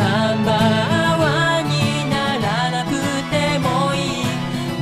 [0.00, 2.90] ナンバーワンにならなく
[3.30, 4.24] てもいい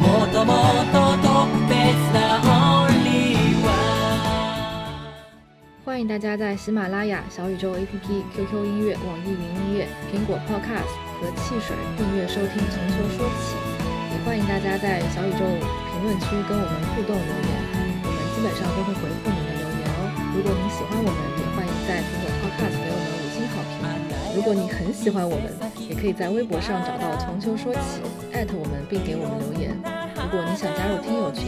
[0.00, 1.28] もっともっと特
[1.68, 1.74] 別
[2.12, 3.72] な Only One
[5.84, 10.90] 欢迎大家在喜马拉雅、小宇宙 APP、QQ 音乐、网易云音乐、苹果 Podcast
[11.20, 13.54] 和汽水订阅收听《从球说起》，
[14.12, 17.54] 也欢迎大家在小宇宙评论区跟我们互动留言，
[18.02, 20.10] 我们基本上都会回复您的留言哦。
[20.34, 23.17] 如果您喜欢我们，也欢迎在苹果 Podcast 给我们五星好评。
[24.34, 25.52] 如果你很喜欢我们，
[25.88, 29.76] 也可以在微博上找到“从球说起”，艾特我们并给我们留言。
[30.16, 31.46] 如果你想加入听友群，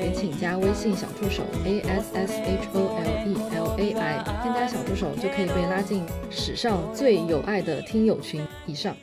[0.00, 8.46] 也请加微信小助手 a s s h o l e l a i，添加小助手就可以被拉进史上最有爱的听友群。
[8.66, 8.94] 以上。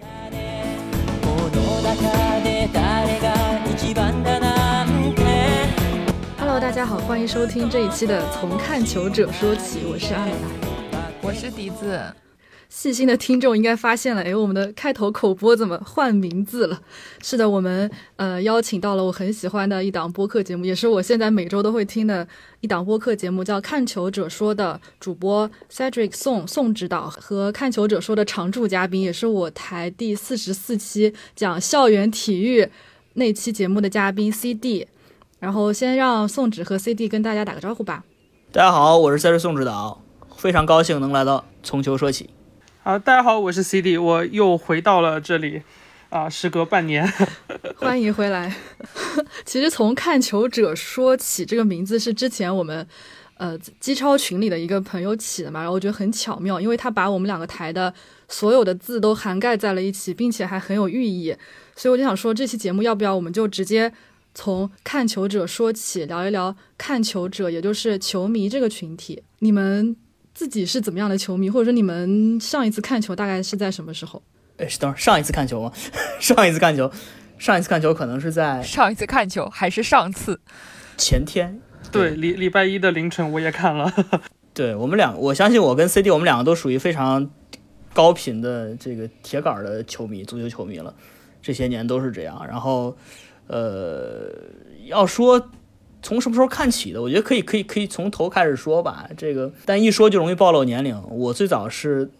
[0.00, 1.98] この中
[2.44, 3.26] で誰が
[3.66, 5.22] 一番だなんて
[6.38, 10.68] Hello，大家好，欢迎收听这一期的《从看球者说起》，我是阿美达。
[11.20, 12.00] 我是笛子，
[12.75, 16.81] 细心的听众应该发现了，哎，我们的开头口播怎么换名字了？
[17.21, 22.27] 是的，我们呃邀请到了我很喜欢的一档播客节目，也是我现在每周都会听的
[22.61, 32.67] 一档播客节目，叫《看球者说》的主播 Cedric 宋宋指导和《看球者说》的常驻嘉宾，也是我台第四十四期讲校园体育
[33.13, 34.87] 那期节目的嘉宾 CD。
[35.39, 38.03] 然后先让宋指和 CD 跟大家打个招呼吧。
[38.51, 40.01] 大家好，我是 Cedric 宋指导，
[40.37, 42.31] 非常高兴能来到从球说起。
[42.83, 45.61] 啊，大家好，我是 CD，我又回到了这里，
[46.09, 47.07] 啊，时隔半年，
[47.79, 48.53] 欢迎回来。
[49.45, 52.85] 其实从看球者说起，这个名字是之前我们
[53.37, 57.93] 呃机超群里的一个朋友起的嘛，然后我觉得很巧妙，因为他把我们两个台的
[58.27, 61.33] 所有的字都涵盖在了一起，并且还很有寓意，
[61.77, 63.93] 所以我就想说，这期节目要不要我们就直接
[64.33, 69.23] 从看球者说起，聊一聊看球者，也就是球迷这个群体。
[69.39, 69.95] 你们
[70.33, 74.21] 自己是怎么样的球迷，或者说你们上一次看球大概是在什么时候？
[74.57, 75.71] 哎，等会儿上一次看球吗？
[76.19, 76.91] 上一次看球，
[77.37, 80.39] 上一次看球可能是在上一次看球还是上次？
[80.97, 81.59] 前天。
[81.91, 83.91] 对，礼礼拜一的凌晨我也看了，
[84.53, 87.29] 对我们两个，我相信我跟 CD 我们两个都属于非常
[87.93, 90.93] 高频的这个铁杆的球迷，足球球迷了。
[91.41, 92.43] 这些年都是这样。
[92.47, 92.95] 然后，
[93.47, 94.31] 呃，
[94.85, 95.49] 要说
[96.03, 99.09] 从什么时候看起的，我觉得可以可以可以从头开始说吧。
[99.17, 101.01] 这个，但一说就容易暴露年龄。
[101.09, 102.11] 我最早是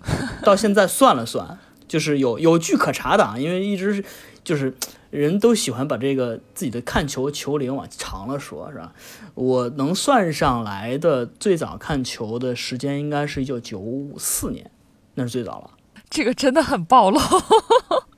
[0.41, 4.03] 到现在算了算，就是有有据可查的啊，因为一直是
[4.43, 4.73] 就是
[5.11, 8.93] 人都喜欢把这个自己的看球球龄往长了说，是吧？
[9.35, 13.83] 我能算上来的最早看球的时间应该是一九九
[14.17, 14.71] 四年，
[15.15, 15.69] 那是最早了。
[16.09, 17.19] 这个真的很暴露。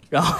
[0.10, 0.38] 然后，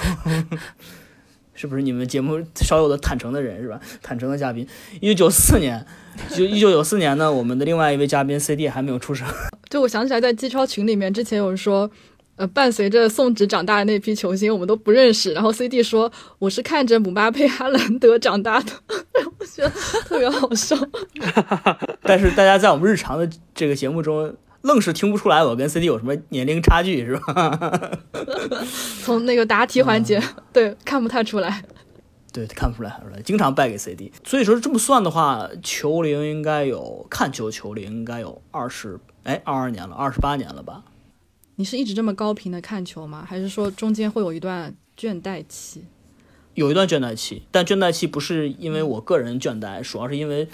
[1.56, 3.80] 是不是你们节目少有的坦诚的人是吧？
[4.02, 4.66] 坦诚的嘉宾，
[5.00, 5.84] 一九九四年，
[6.30, 9.26] 就一九九四年呢，我们的另外一位嘉宾 CD 还没有出生。
[9.68, 11.90] 就我想起来，在机超群里面，之前有人说，
[12.36, 15.32] 呃，伴随着宋指长大的那批球星，我们都不认识。
[15.32, 18.72] 然后 CD 说，我是看着姆巴佩、哈兰德长大的，
[19.38, 19.70] 我觉得
[20.04, 20.76] 特别好笑。
[22.02, 24.32] 但是大家在我们日常的这个节目中，
[24.66, 27.98] 愣是听不出来我跟 CD 有什么年龄差距，是吧？
[29.02, 30.22] 从那个答题环节，
[30.52, 31.64] 对，看不太出来。
[32.32, 34.12] 对，看不出来，看不出来，经常败给 CD。
[34.24, 40.84] 所以说这么算的话，球龄应该有看球球龄应该有二十，哎，二二年了，二十八年了吧？
[41.54, 43.24] 你是一直这么高频的看球吗？
[43.26, 45.84] 还是说中间会有一段倦怠期？
[46.52, 50.46] 有一段倦怠期，但倦怠期不是因为我个人倦怠，主要是因为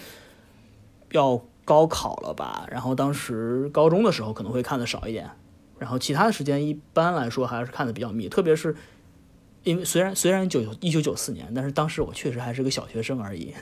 [1.10, 2.66] 要高考了吧。
[2.70, 5.30] 然后当时高中的时候可能会看的少一点，
[5.78, 8.28] 然后其他的时间一般来说还是看的比较密。
[8.28, 8.74] 特别是
[9.64, 13.54] 因为虽然虽然九一九九四年，但是当时我确实还是个小学生而已。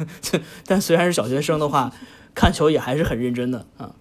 [0.66, 1.92] 但虽然是小学生的话，
[2.34, 3.94] 看球也还是很认真的啊。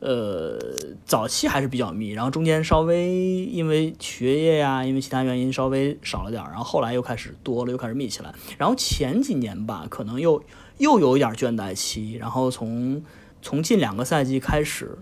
[0.00, 0.58] 呃，
[1.06, 8.34] 早期还是比较密，然后中间稍微因为学业呀，因为其他原因稍微少了点儿，然后后来又开始多了，又开始密起来。
[8.58, 10.42] 然后前几年吧，可能又
[10.78, 13.02] 又有一点倦怠期，然后从
[13.40, 14.98] 从近两个赛季开始，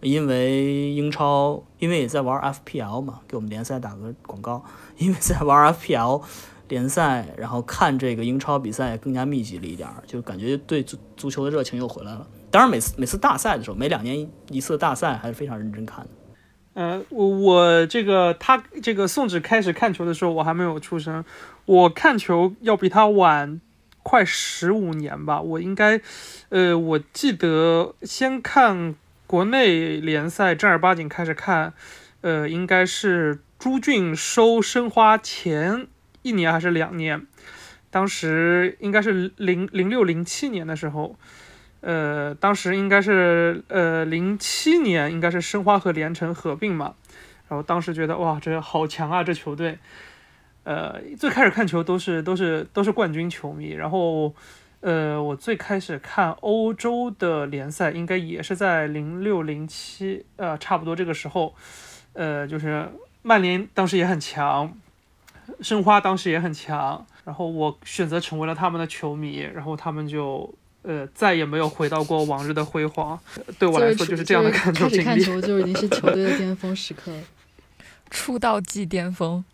[0.00, 4.64] 因为英超，因为也在玩 FPL 嘛，给我们联赛打个广告，
[4.98, 6.22] 因为在玩 FPL
[6.68, 12.26] 联赛，然后看这个英超比赛更加密集了一点，就感觉对足足球的热情又回来了。
[12.50, 16.10] 当然，每次每次大赛的时候，每两年一次大赛还是非常认真看的。
[16.74, 21.24] 呃，我我这个他这个宋指开始看球的时候，我还没有出生，
[21.66, 23.60] 我看球要比他晚
[24.10, 25.40] 快十五年吧。
[25.40, 26.00] 我应该，
[26.48, 28.96] 呃，我记得先看
[29.28, 31.72] 国内联赛，正儿八经开始看，
[32.20, 35.86] 呃，应该是朱俊收申花前
[36.22, 37.24] 一年还是两年，
[37.88, 41.14] 当时应该是零零六零七年的时候。
[41.80, 46.96] 呃，当时应该是呃零七年，应该是申花和联城合并嘛，
[47.48, 49.78] 然后当时觉得哇，这好强啊，这球队。
[50.64, 54.34] 呃，最开始看球都是都是都是冠军球迷，然后
[54.80, 61.54] 呃，我最开始看欧洲的联赛，应该也是在零六零七，呃，差不多这个时候，
[62.12, 62.88] 呃，就是
[63.22, 64.72] 曼联当时也很强，
[65.60, 70.54] 申花当时也很强，然后我选择成为了他们的球迷，然后他们就。
[70.82, 73.20] 呃，再也没有回到过往日的辉煌。
[73.58, 75.04] 对我来说，就是这样的看球经历。
[75.04, 77.22] 开始看球 就已经是球队的巅峰时刻了，
[78.08, 79.44] 出道即巅峰。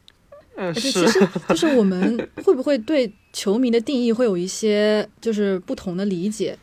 [0.56, 1.06] 呃，其实
[1.48, 6.58] 就是我们会不会对球迷的定义会有一些就是不同的理解？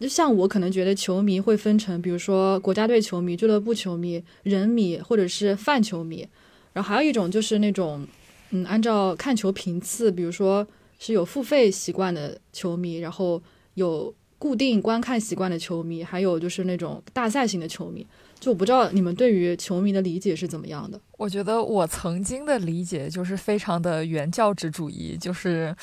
[0.00, 6.26] 就像我可能觉得球迷会分成，比如说国家队球迷、俱乐部球迷、人迷或者是泛球迷，
[6.72, 8.06] 然后还有一种就是那种
[8.50, 10.66] 嗯，按照看球频次，比如说
[10.98, 13.42] 是有付费习惯的球迷，然后。
[13.74, 18.04] 有固定观看习惯的球迷，还有就是那种大赛型的球迷，
[18.40, 21.00] 就我不知道你们对于球迷的理解是怎么样的。
[21.16, 25.74] 我觉得我曾经的理解就是非常的原教旨主义，就是，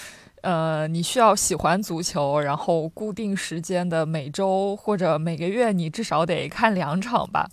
[0.42, 7.50] 呃，你需要喜欢足球，然后固定时间的每周或者每个月你至少得看两场吧。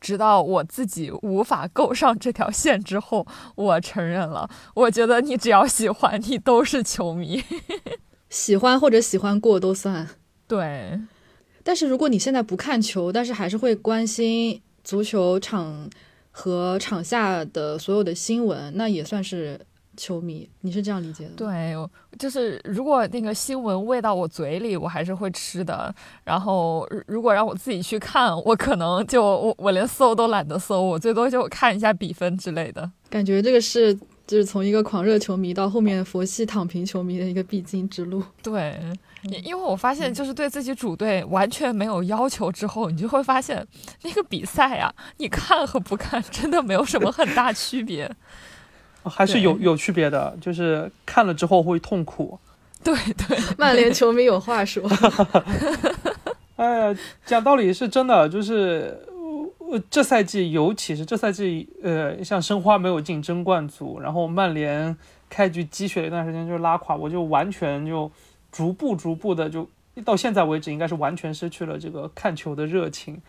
[0.00, 4.50] 直到我自己无法够上这条线之后，我承认了。
[4.74, 7.44] 我觉得你只要喜欢，你都是球迷。
[8.30, 10.08] 喜欢或者喜欢过都算，
[10.48, 10.98] 对。
[11.62, 15.88] 但是如果你现在不看球，但是还是会关心足球场
[16.30, 19.60] 和场下的所有的新闻，那也算是
[19.96, 20.48] 球迷。
[20.60, 21.30] 你是这样理解的？
[21.36, 21.74] 对，
[22.18, 25.94] 就是如果那个新闻喂到我嘴里，我还是会吃的。
[26.24, 32.90] 然后如果让我自己去看，我可能就我我连搜都懒得搜，我最多就看一下比分之类的。
[33.08, 33.96] 感觉这个是。
[34.26, 38.22] 就是从一个狂热球迷到后面佛系躺平球迷的一个必经之路。
[38.44, 38.78] 对，
[39.22, 43.66] 因为我发现，就是对自己主队完全没有要求之后，你就会发现
[44.02, 48.10] 那个比赛啊，你看和不看真的没有什么很大区别，
[49.04, 52.38] 还是有有区别的，就是看了之后会痛苦。
[52.82, 54.82] 对对，曼联球迷有话说。
[56.56, 59.06] 哎呀，讲道理是真的，就是。
[59.88, 64.96] 这赛季，尤其是这赛季，呃，像申花没有进争冠组，然后曼联
[65.28, 68.10] 开局积雪了一段时间就拉垮，我就完全就
[68.50, 69.68] 逐步逐步的就
[70.04, 73.20] 到现在为止，应该是完全失去了这个看球的热情。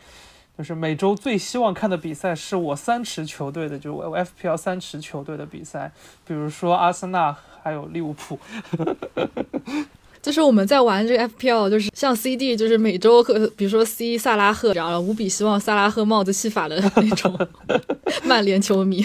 [0.58, 5.92] 就是每周最希望看的比赛是我三池球队的，就是我 FPL 三池球队的比赛，
[6.28, 8.38] 比如说阿森纳还有利物浦。
[10.22, 17.36] 就是我们在玩这个 FPL，就是像 CD，就是每周和比如说 C 萨拉赫，然后无比希望萨拉赫帽子戏法的那种
[18.24, 19.04] 曼联球迷。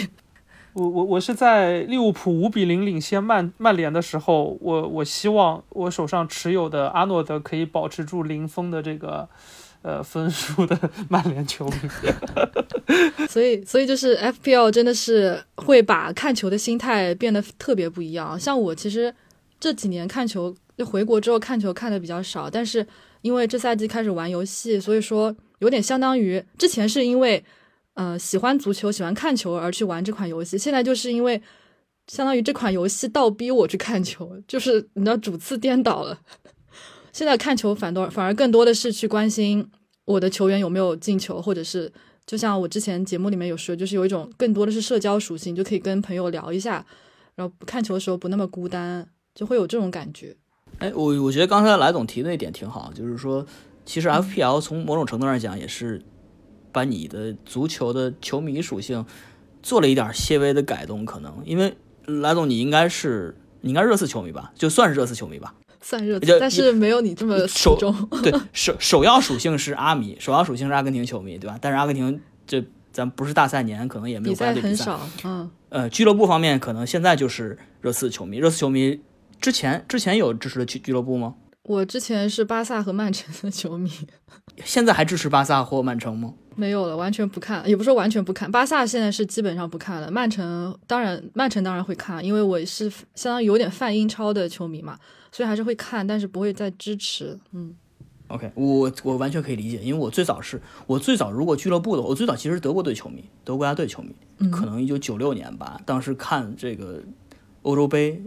[0.77, 9.27] 我我我是在利物浦五比零领先曼曼联的时候，我我希望我手上持有的阿诺德可以保持住零封的这个
[9.81, 10.79] 呃分数的
[11.09, 11.73] 曼联球迷。
[13.27, 18.39] 所以所以就是 FPL 真的是会把看球的心态变得特别不一样。
[18.39, 19.11] 像我其实
[19.59, 20.55] 这几年看球。
[20.77, 22.85] 就回国之后看球看的比较少，但是
[23.23, 27.43] 因为这赛季开始玩游戏，所以说有点相当于之前是因为，
[27.97, 31.41] 呃，喜欢足球、喜欢看球而去玩这款游戏，现在就是因为
[32.05, 36.19] 相当于这款游戏倒逼我去看球，就是你知道主次颠倒了。
[37.11, 39.67] 现在看球反多反而更多的是去关心
[40.05, 41.91] 我的球员有没有进球，或者是
[42.27, 46.85] 就像我之前节目里面有说，就是有一种更多的是社交属性，就可以跟朋友聊一下，
[47.33, 50.37] 然后看球的时候不那么孤单，就会有这种感觉。
[50.77, 53.43] 哎，我我觉得刚才来总提的那点挺好，就是说，
[53.87, 55.99] 其实 FPL 从某种程度上讲也是
[56.71, 59.05] 把你的足球的球迷属性
[59.61, 67.93] 做了一点些微的改动，可能因为来总你应该是你应该热刺球迷吧，就算是热刺球迷吧，算热刺，但是没有你这么首重。
[68.21, 71.57] 对 首首要属性是阿迷，首要属性是阿根廷球迷，对吧？
[71.61, 78.99] 但是阿根廷这咱不是大赛年，可能也没有比赛很少，嗯呃，俱乐部方面可能现在就是热刺球迷，热刺球迷。
[79.39, 81.35] 之前之前有支持的俱俱乐部吗？
[81.67, 83.91] 我之前是巴萨和曼城的球迷，
[84.63, 86.33] 现在还支持巴萨或曼城吗？
[86.55, 88.49] 没有了，完全不看，也不是说完全不看。
[88.49, 94.97] 巴萨现在是基本上不看了，曼城当然曼城当然会看，因为我是相当于有点泛英超的球迷嘛，
[95.29, 97.37] 所以还是会看，但是不会再支持。
[97.51, 97.75] 嗯
[98.29, 104.15] ，OK，我我完全可以理解，因为我最早是我最早如果俱乐部的，我最早其实德国队球迷，德国国家队球迷，
[104.49, 107.03] 可能一九九六年吧，当时看这个
[107.63, 108.23] 欧洲杯。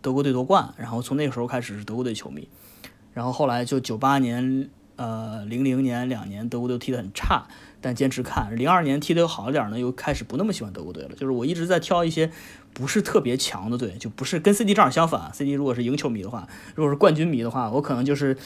[0.00, 2.48] 德国队夺冠，然后从那个时候开始是德国队球迷，
[3.18, 7.48] 然后后来就九八年、呃零零年两年德国队踢得很差，
[7.80, 8.56] 但坚持看。
[8.56, 11.16] 零二年踢得又好一点呢，又开始不那么喜欢德国队了。
[11.16, 12.30] 就是我一直在挑一些
[12.72, 15.34] 不是特别强的队，就不是跟 CD 正好相反。
[15.34, 16.46] CD 如果是赢球迷的话，
[16.76, 18.38] 如果是冠军迷的话，我可能就是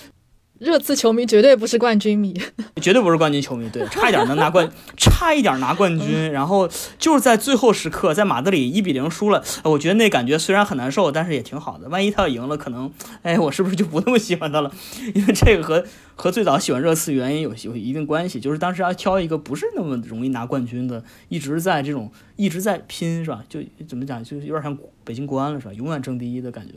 [0.59, 2.33] 热刺球迷绝对不是冠军迷，
[2.81, 6.69] 绝对不是冠军球迷，对， 差一点能拿冠，差一点拿冠军，然后
[7.01, 11.89] 就是在最后时刻，在马德里一比零输了，我觉得那感觉虽然很难受，但是也挺好的。
[11.89, 12.93] 万一他要赢了，可能，
[13.23, 14.73] 哎，我是不是就不那么喜欢他了？
[15.17, 23.43] 因为这个和和最早喜欢热刺原因有有一定关系，就是当时要挑一个不是那么容易拿冠军的，一直在这种一直在拼，是吧？
[23.49, 25.73] 就怎么讲，就有点像北京国安了，是吧？
[25.73, 26.75] 永远争第一的感觉，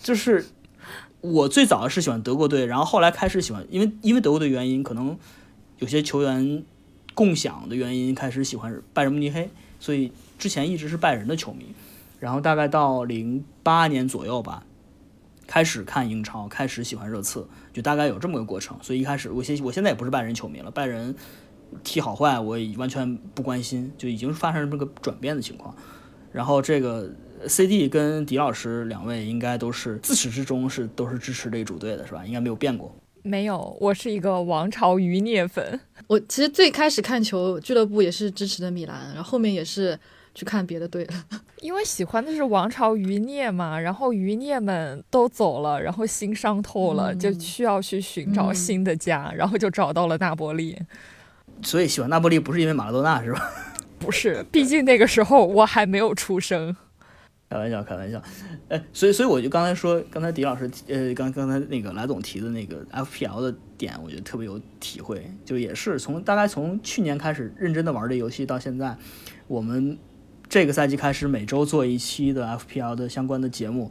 [0.00, 0.46] 就是。
[1.20, 5.18] 我最早是喜欢德国队，然后后来开始喜欢，因为因为德国队原因，可能
[5.78, 6.62] 有些球员
[7.12, 11.74] 共享的原因，开始喜欢拜仁慕尼黑，所以之前一直是拜仁的球迷。
[12.20, 14.64] 然后大概到零八年左右吧，
[15.46, 18.76] 开始看英超，开始喜欢热刺，就大概有这么个过程。
[18.80, 21.14] 所以一开始我现我现在也不是拜仁球迷了，拜仁
[21.82, 25.74] 踢好坏我完全不关心，就已经发生这么个转变的情况。
[26.30, 27.10] 然后这个。
[27.46, 32.24] C D 跟狄老师两位应该都是自始至终是都是支持这个主队的，是吧？
[32.24, 32.94] 应该没有变过。
[33.22, 35.78] 没有，我是一个王朝余孽粉。
[36.06, 39.98] 我其实最开始看球俱乐部也是支持的米兰，然后后面也是
[40.34, 41.14] 去看别的队了。
[41.60, 50.78] 因为喜欢的是王朝余孽嘛，然后余孽们都走了，然后心伤透了，就需要去寻找新的家，然后就找到了那波利。
[51.60, 53.50] 所以喜欢那波利不是因为马拉多纳是吧？
[53.98, 56.74] 不是，毕竟那个时候我还没有出生。
[57.50, 58.22] 开玩笑，开玩笑，
[58.68, 68.98] 哎，所以，所以我就刚才说，刚才狄老师，呃，刚刚才那个来总提的那个 FPL 的点，我觉得特别有体会，就也是从大概从去年开始认真的玩这游戏到现在，
[69.46, 69.96] 我们
[70.46, 73.90] 这个赛季开始每周做一期的 FPL 的相关的节目，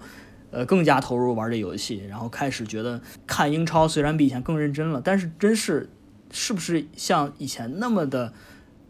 [0.52, 5.90] 呃，更加投入玩这游戏，然后开始觉得看英超虽然比以前更认真了，但是真是
[6.30, 8.32] 是不是像以前那么的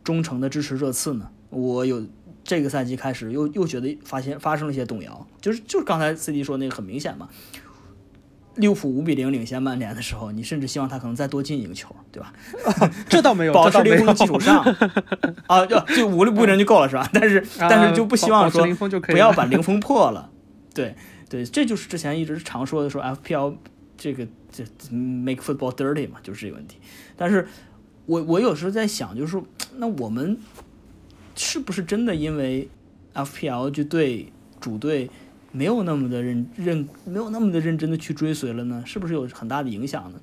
[0.03, 1.29] 忠诚的支持热刺呢？
[1.51, 2.05] 我有。
[2.47, 7.27] 这个赛季开始又又觉得发现发生了一些动摇，就是就是刚才 C D 说那个很明显嘛，
[8.55, 12.33] 利物浦五比零领先曼联的时候，你甚至希望他可能再多进一个球，对吧？
[13.09, 14.63] 这倒没有， 保持零封的基础上
[15.47, 17.09] 啊，就就五六比零就够了是吧？
[17.11, 18.65] 但是 但是就不希望说
[19.01, 20.31] 不要把零封破了，
[20.73, 20.95] 对
[21.29, 23.57] 对，这就是之前一直常说的说 F P L
[23.97, 24.63] 这个这
[24.95, 26.77] make football dirty 嘛，就是这个问题。
[27.17, 27.45] 但是
[28.05, 29.43] 我我有时候在想，就是说
[29.75, 30.39] 那我们。
[31.37, 32.67] 是不是真的因为
[33.13, 35.09] FPL 就对主队
[35.51, 38.83] 没有那么的认认没有那么的认真的去追随了呢？
[38.85, 40.19] 是不是有很大的影响呢？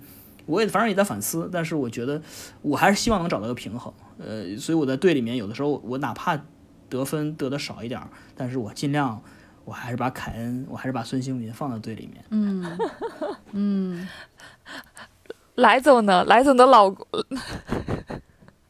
[0.46, 2.20] 我也反正也在反思，但是我觉得
[2.60, 3.92] 我还是希望能找到个平衡。
[4.18, 6.38] 呃，所以我在队里面有的时候我哪怕
[6.90, 8.00] 得分得的少一点，
[8.36, 9.22] 但是我尽量
[9.64, 12.24] 我还是把凯恩，我还是把孙兴民放到队里面。
[12.30, 12.78] 嗯
[13.52, 14.08] 嗯，
[15.56, 16.24] 来总呢？
[16.24, 17.06] 来总的老公。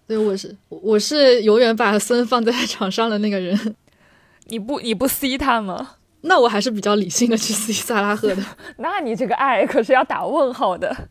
[0.07, 3.77] 对，我是我是永远把孙放在场上的那个人。
[4.49, 5.97] 你不你不 C 他吗？
[6.23, 8.43] 那我还是比较理性的去 C 萨拉赫的。
[8.79, 11.09] 那你这个爱可是要打问号的，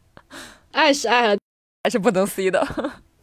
[0.71, 1.37] 爱是爱了，
[1.83, 2.67] 还是不能 C 的。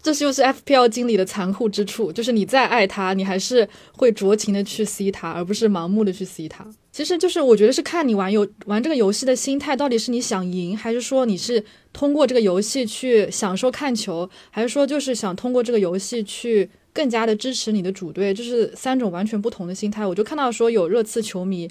[0.03, 6.67] 这就是 FPL 经理的残酷之处，就是你再爱他，你还是会酌情的去 C 他，而不是盲目的去 C 他。
[7.01, 11.65] 其实就是我觉得是看你玩游玩这个游戏的心态，到底是你想赢，还是说你是
[11.95, 20.07] 通过这个游戏去享受看球，还是说就是想通过这个游戏去更加的支持你的主队，就是三种完全不同的心态。
[20.07, 21.67] 我就看到说有热刺球迷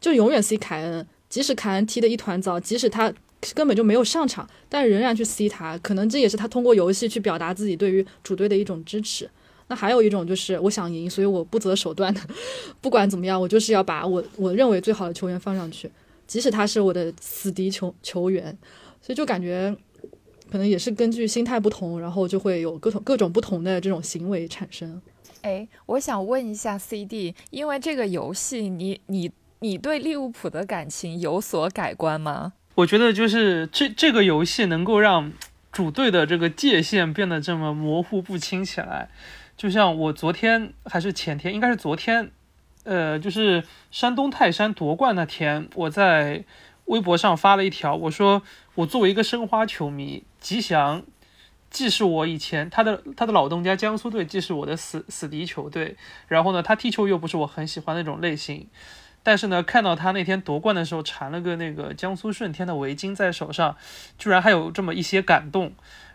[0.00, 3.12] 就永远 C 凯恩，即使凯恩踢的一团糟，即使他。
[3.54, 9.30] 根本就没有上场，但仍然去 C 他，可能这也是他通过游戏去表达自己对于主队的一种支持。
[9.68, 12.20] 那还有一种就是我想赢，所以我不择手段的，
[12.80, 15.90] 不管怎么样，我就是要把我我认为最好的球员放上去，
[16.26, 18.56] 即使他是我的死敌球球员。
[19.00, 19.74] 所以就感觉
[20.50, 25.00] 可能也是根据心态不同，然后就会有各种各种不同的这种行为产生。
[25.42, 32.54] 哎，我想问一下 CD，因为这个游戏，你你你对利物浦的感情有所改观吗？
[32.74, 35.32] 我觉得就是这这个游戏能够让
[35.70, 39.08] 主队的这个界限变得这么模糊不清起来，
[39.58, 42.30] 就像我昨天还是前天，应该是昨天，
[42.84, 46.44] 呃，就是山东泰山夺冠那天，我在
[46.84, 48.40] 微博上发了一条，我说
[48.76, 51.02] 我作为一个申花球迷，吉祥
[51.70, 55.96] 既是我以前他的他的老东家江苏队，既是我的死死敌球队，
[56.28, 58.68] 然后呢，他踢球又不是我很喜欢那种类型。
[59.24, 63.76] 但是呢，看到他那天夺冠的时候缠了个那个江苏舜天的围巾在手上，
[64.16, 65.72] 居然还有这么一些感动。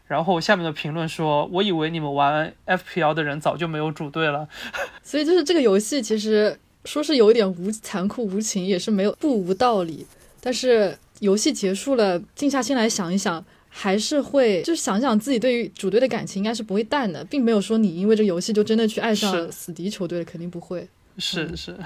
[0.07, 4.48] 然后下面的评论说：“我以为你们玩 FPL 的人早就没有主队了。
[5.01, 10.05] ”所以就是这个游戏其实说是有一点无残酷无情，也是没有不无道理。
[10.41, 20.88] 但是游戏结束了，静下心来想一想，还是会就是想想自己对于主队的感情应该是不会淡的，并没有说你因为这个游戏就真的去爱上死敌球队，肯定不会。
[21.19, 21.77] 是是，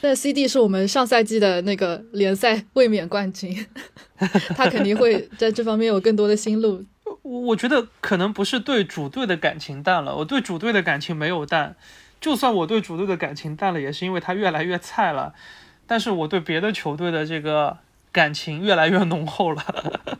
[0.00, 3.66] 但 CD 是我们上赛季的那个联赛卫冕冠军，
[4.54, 6.84] 他肯定会在这方面有更多的心路。
[7.22, 11.76] 我我觉得可能不是对主队的感情淡了，我对主队的感情没有淡。
[12.20, 15.32] 就算我对主队的感情淡了，也是因为他越来越菜了。
[15.86, 17.78] 但是我对别的球队的这个
[18.12, 19.64] 感情越来越浓厚了。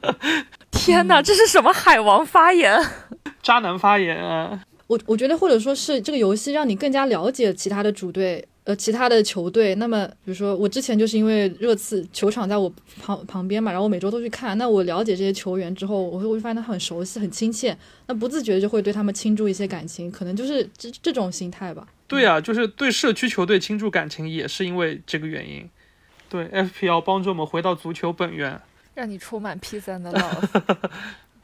[0.71, 2.80] 天哪，这是什么海王发言？
[3.42, 4.62] 渣男发言啊！
[4.87, 9.75] 我我觉得，或者说是这个游戏让你更加了解其他的主队，呃，其他的球队。
[9.77, 12.71] 那么，比如说我之前就是因为热刺球场在我
[13.01, 14.59] 旁旁边嘛，然后我每周都去看。
[14.59, 17.75] 那我了解这些球员之后，我会会发现他很熟悉、很亲切，
[18.09, 21.89] 那不自觉就会对他们倾注一些感情，可能就是这这种心态吧。
[22.07, 25.67] 对呀、就是对社区球队倾注感情，也是因为这个原因。
[26.29, 28.61] 对，FPL 帮助我们回到足球本源。
[28.95, 30.77] 让你充满 P 三的 love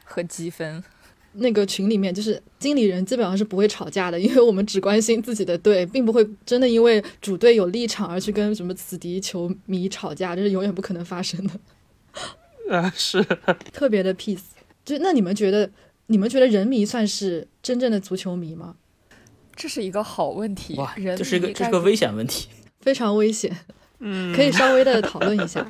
[0.04, 0.85] 和积分。
[1.34, 12.74] 那个群里面，就是经理人基本上是不会吵架的，因为我们只关心自己的队，并不会真的因为主队有立场而去跟什么死敌球迷吵架，这是永远不可能发生的。
[12.76, 13.22] 啊，是
[13.72, 14.40] 特别的 peace。
[14.84, 15.70] 就 那你们觉得，
[16.06, 18.76] 你们觉得人迷算是真正的足球迷吗？
[19.56, 20.74] 这是一个好问题。
[20.74, 22.48] 哇，人这是一个这是个危险问题。
[22.80, 23.56] 非常危险，
[24.00, 25.66] 嗯，可以稍微的讨论一下。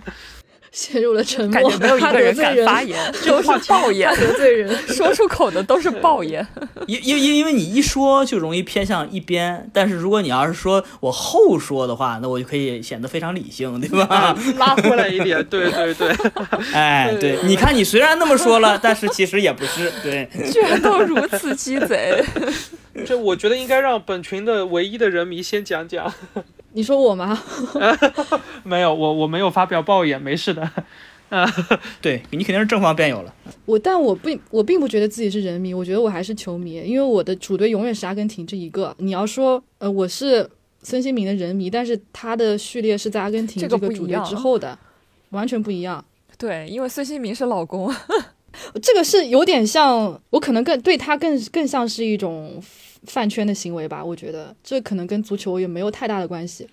[0.75, 4.77] 陷入了沉默，感觉没有一怕个人敢发言， 都是抱怨怕，得罪人。
[4.89, 6.45] 说出口的都是抱怨。
[6.89, 14.37] 因因因因为你一说就容易偏向一边，但是如果你要是说我后说的话，那我就可以显得非常理性，对吧？
[14.59, 16.13] 拉回来一点，对对对，
[16.73, 22.21] 哎，对，你看你虽然那么说了，但是其实也不是，对，居然都如此鸡贼，
[23.07, 26.13] 这我觉得应该让本群的唯一的人迷先讲讲。
[26.75, 27.41] 你说我吗？
[28.65, 30.71] 没有，我我没有发表抱怨，没事的。
[31.31, 31.49] 啊
[32.03, 33.35] 对你肯定是正方辩友了。
[33.65, 38.95] 我，但我并我并不觉得自己是人迷，我觉得我还是球迷，因为我的主队永远是阿根廷这一个。
[38.99, 40.49] 你要说，呃，我是
[40.83, 44.79] 孙兴民的人迷，但是他的序列是在阿根廷这这个主队之后的，
[45.31, 46.05] 完全不一样。
[46.37, 47.93] 对，因为孙兴民是老公，
[48.83, 52.63] 这个是有点像，我可能更对他更更像是一种
[53.07, 54.05] 饭圈的行为吧。
[54.05, 56.67] 我觉得这可能跟足球也没有太大的关系。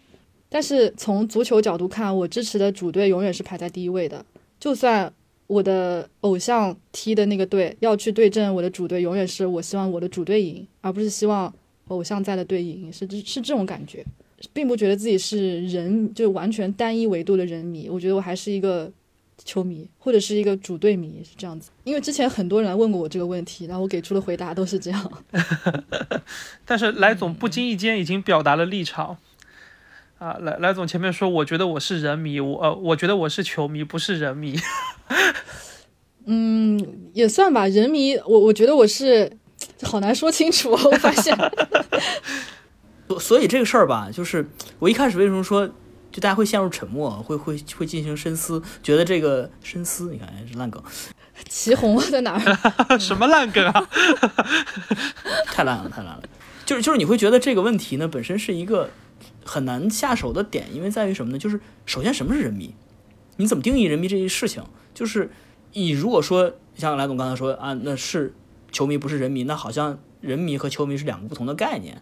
[0.50, 4.26] 但是从足球角度看，我支持的主队永远是排在第一位的。
[4.60, 5.12] 就算
[5.48, 11.54] 我的偶像踢的那个队要去对阵我的主队，永远是我希望我的主队赢，而不是希望
[11.88, 14.06] 偶像在的队赢，是这是这种感觉，
[14.54, 17.90] 并不觉得自己是人，就完全单一维度的人迷。
[17.90, 18.92] 我觉得我还是一个
[19.44, 21.72] 球迷，或者是一个主队迷，是这样子。
[21.84, 25.12] 因为之前很多人来问过我这个问题，然后我给出的回答都是这样。
[26.66, 29.18] 但是来总不经意间已经表达了立场。
[30.20, 34.56] 啊，来来总前面说，我觉得我是人迷，我呃，我觉得我是球迷，不是人迷。
[36.26, 39.36] 嗯，也算吧，人迷，我我觉得我是
[39.82, 41.36] 好难说清楚，我发现。
[43.10, 45.68] 所所以这个事儿吧，就是我一开始为什么说，
[46.12, 50.82] 就大家会陷入沉默，会会会进行深思，觉得这个深思，你看哎是烂梗，
[51.48, 53.00] 祁红在哪儿？
[53.00, 53.88] 什么烂梗啊？
[55.48, 56.24] 太烂了，太烂了。
[56.66, 58.90] 就是就是你会觉得这个问题呢本身是一个
[59.44, 61.40] 很难下手的点，因为在于什么呢？
[61.40, 62.74] 就是首先什么是人迷？
[63.38, 64.64] 你怎么定义人民这一事情？
[64.94, 65.32] 就是
[65.74, 68.34] 你如果说像来总刚才说啊，那是
[68.72, 72.02] 球迷不是人民，那好像人迷和球迷是两个不同的概念。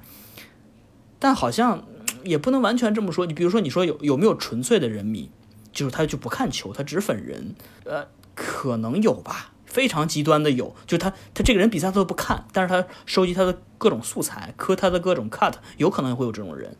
[1.18, 3.26] 但好像嗯也不能完全这么说。
[3.26, 5.30] 你比如说，你说有有没有纯粹的人迷，
[5.72, 7.56] 就是他就不看球，他只粉人？
[7.86, 16.76] 呃，可能有吧，非常极端的有，就他他这个人比赛他都不看，但是他收集他的各种素材，磕他的各种 cut，有可能会有这种人。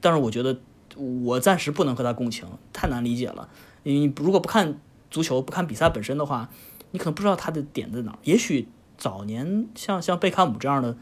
[0.00, 0.58] 但是我觉得
[0.96, 3.48] 我暂时不能和他共情，太难理解了。
[3.84, 4.78] 你如果不看
[5.10, 6.50] 足球，不看比赛本身的话，
[6.90, 8.18] 你可能不知道他的点在哪。
[8.24, 10.96] 也许早年像像贝克汉姆这样的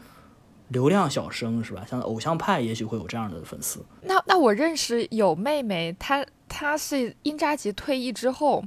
[0.71, 1.85] 流量小生是吧？
[1.89, 3.85] 像偶像派，也许会有这样的粉丝。
[4.03, 8.63] 那那我认识有妹妹，她她是因扎吉退役之后，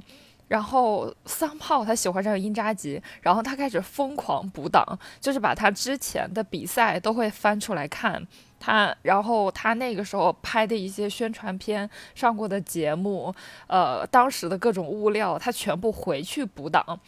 [0.47, 4.85] 然后桑炮她喜欢上因扎吉，然后她开始疯狂补档，
[5.19, 8.25] 就是把她之前的比赛都会翻出来看。
[8.59, 13.33] 她然后她那个时候拍的一些宣传片、上过的节目，
[13.67, 16.99] 呃，当时的各种物料，她全部回去补档。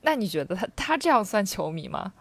[0.00, 2.14] 那你觉得她她这样算球迷吗？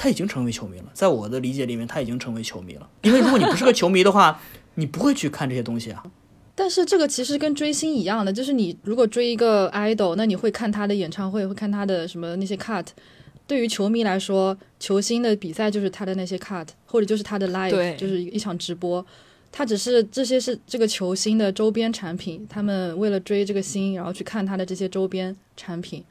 [0.00, 2.88] 他已经成为球迷了，在我的理解里面，他已经成为球迷了。
[3.02, 4.40] 因为如果你不是个球迷的话，
[4.76, 6.02] 你不会去看这些东西啊。
[6.54, 12.86] 但是这个其实跟追星一样的，就是你如果追一个 idol，那你会看他的演唱会，会看他的什么那些 cut。
[13.46, 19.04] 对于球迷来说，球星的比赛就是他的那些 cut，或者就是他的 live，就是一场直播。
[19.52, 26.02] 他只是这些是这个球星的周边产品，他们为了追这个星，然后去看他的这些周边产品，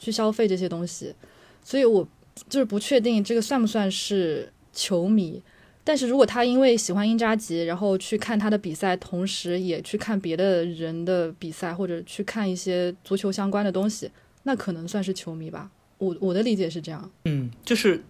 [0.00, 1.14] 去消费这些东西。
[1.62, 2.04] 所以我
[2.48, 5.42] 就是不确定这个算不算是球迷。
[5.84, 14.08] 但是如果他因为喜欢英扎吉，然后去看他的比赛，同时也去看别的人的比赛，或者去看一些足球相关的东西，
[14.44, 15.70] 那可能算是球迷吧。
[15.98, 17.10] 我我的理解是这样。
[17.24, 18.00] 嗯，就是，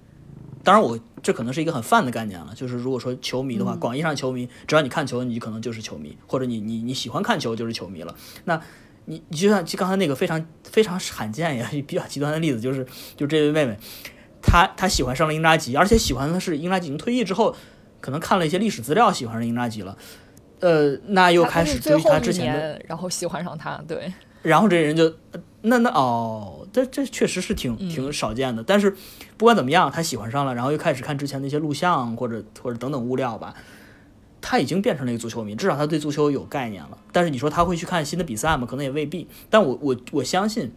[0.62, 2.54] 当然我这可能是一个很泛的概念了。
[2.54, 8.14] 就是如果说球迷的话，嗯广义上球迷，只要你看球，你可能就是球迷，或者你你你喜欢看球就是球迷了。
[8.44, 8.62] 那
[9.06, 12.86] 你你就像就刚才那个非常非常罕见也 比较极端的例子，就是
[13.16, 13.76] 就这位妹妹，
[14.42, 17.54] 她她喜欢上了英扎吉，而且喜欢的是英扎吉已经退役之后，
[18.00, 19.96] 可能看了一些历史资料，喜欢上英扎吉了。
[20.60, 24.12] 呃，那又开始追他之前的，然后喜欢上他，对，
[24.42, 28.62] 然后这人就，呃那那哦，这这确实是挺嗯挺少见的。
[28.62, 28.88] 但是
[29.36, 33.54] 不管怎么样，他喜欢上了，然后又开始看之前那些录像或者或者等等物料吧，
[34.42, 36.98] 他已经变成了一个足球迷，至少他对足球有概念了。
[37.12, 38.66] 但是你说他会去看新的比赛吗？
[38.66, 39.26] 可能也未必。
[39.48, 40.72] 但我我我相信，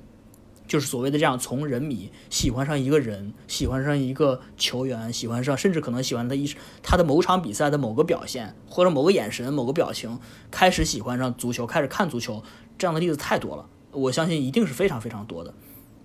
[0.68, 6.50] 就是所谓的这样从人迷喜欢上一个人，喜欢上一个球员，喜欢上甚至可能喜欢他一
[6.82, 12.44] 他的某场比赛的某个表现，或者某个眼神、某个表情，开始喜欢上足球，开始看足球，
[12.78, 13.68] 这样的例子太多了。
[13.92, 15.54] 我相信一定是非常非常多的。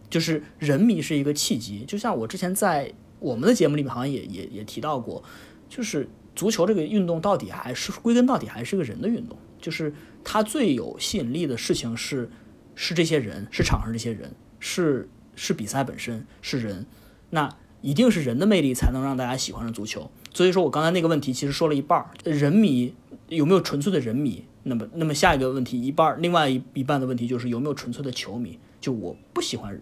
[0.09, 5.23] 就是人迷是一个契机，就像我之前在我们的节目里面好像也也也提到过，
[5.69, 9.93] 就是足球这个运动到底还是归根到底还是个人的运动，就是
[10.25, 12.31] 它最有吸引力的事情是
[12.75, 16.87] 是这些人，是场上这些人，是是比赛本身，是人，
[17.31, 20.11] 那一定是人的魅力才能让大家喜欢上足球。
[20.33, 22.95] 所以说我刚才那个问题其实说了一半，人迷
[23.29, 24.45] 有没有纯粹的人迷？
[24.63, 28.59] 那么那么下一个问题一半，另外一一半的问题就是有没有纯粹的球迷？
[28.81, 29.81] 就我不喜欢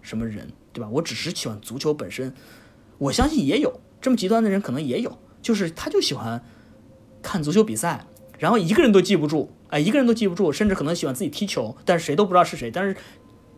[0.00, 0.88] 什么人，对吧？
[0.90, 2.32] 我只是喜欢足球本身。
[2.98, 6.42] 我相信也有这么极端的人，可能也有，就是他就喜欢
[7.20, 8.06] 看足球比赛，
[8.38, 12.70] 然后一个人都记不住，哎，一个人都记不住，甚至可能喜欢自己踢球，但是谁都不知道是谁。
[12.70, 12.96] 但是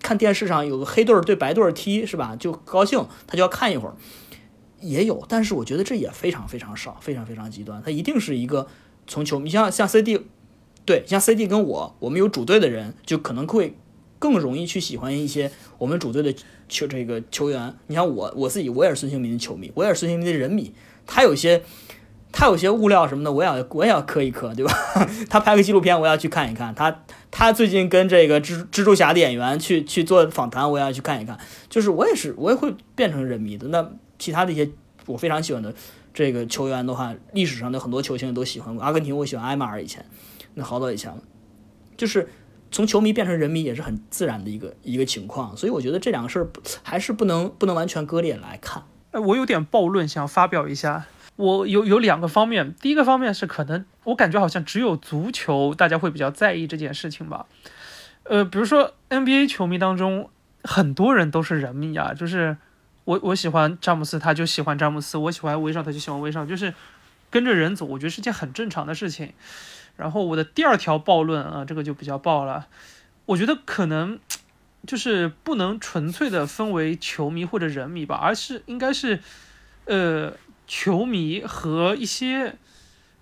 [0.02, 2.34] 看电视上有个黑队儿对白队儿踢，是吧？
[2.34, 3.94] 就高兴，他就要看一会儿。
[4.80, 7.80] 也有，但是我觉得这也非常非常少，非常非常极端。
[7.80, 8.66] 他一定是一个
[9.06, 10.26] 从球迷，像像 CD，
[10.84, 13.76] 对，像 CD 跟我，我们有主队的人，就可能会
[14.18, 16.34] 更容易去喜欢一些我们主队的
[16.68, 17.74] 球这个球员。
[17.86, 20.74] 你像我，我自己我也是孙兴民的球迷，我也是孙兴民的人迷。
[21.06, 21.62] 他有些
[22.32, 24.72] 他有些物料什么的，我也我也要磕一磕，对吧？
[25.30, 26.74] 他拍个纪录片，我要去看一看。
[26.74, 31.38] 他他最近跟这个蜘蜘蛛侠的演员去去做访谈，我也要去看一看。
[31.70, 33.68] 就是我也是我也会变成人迷的。
[33.68, 34.70] 那其他的一些
[35.06, 35.74] 我非常喜欢的
[36.12, 38.84] 这个球员的话，历史上的很多球星都喜欢过。
[38.84, 40.04] 阿根廷我喜欢埃马尔，以前
[40.54, 41.22] 那好早以前了，
[41.96, 42.28] 就是
[42.70, 45.56] 从球迷变成人迷也是很自然的一个一个情况。
[45.56, 46.48] 所以我觉得这两个事儿
[46.82, 48.82] 还是不能不能完全割裂来看。
[49.18, 51.06] 我有点暴论想发表一下。
[51.36, 57.44] 我有有两个方面，第一个方面是可能我感觉好像只有足球大家会比较在意这件事情吧。
[58.22, 60.30] 呃，比如说 NBA 球迷当中，
[60.64, 62.56] 很多人都是人迷啊，就是
[63.04, 66.72] 我我喜欢詹姆斯，他就喜欢詹姆斯；我喜欢威少，他就喜欢威少，就是
[67.30, 69.34] 跟着人走，我觉得是件很正常的事情。
[69.96, 72.66] 然后我的第二条暴论啊，这个就比较爆了，
[73.26, 74.18] 我觉得可能
[74.86, 79.20] 就是不能纯粹的分为球迷或者人迷吧，而是应该是
[79.84, 80.32] 呃
[80.66, 82.56] 球迷和一些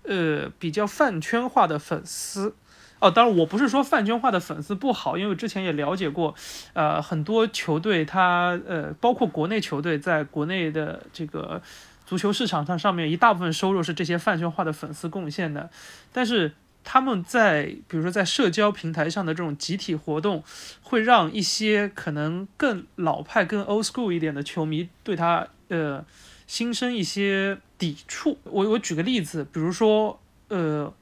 [0.03, 2.55] 呃比较饭圈化的粉丝。
[2.99, 6.33] 哦，当然我不是说饭圈化的粉丝不好，因为之前也了解过，
[6.71, 11.61] 呃，很多球队它呃，包括国内球队在国内的这个
[12.05, 15.69] 足球市场上上面，一大部分收入是这些饭圈化的粉丝贡献的，
[16.13, 16.53] 但是
[16.85, 20.43] 他们在比如说在社交平台上的这种集体活动，
[20.81, 26.05] 会让一些可能更老派、更 old school 一点的球迷对他呃
[26.45, 28.37] 心生一些抵触。
[28.43, 30.93] 我我举个例子，比如说呃，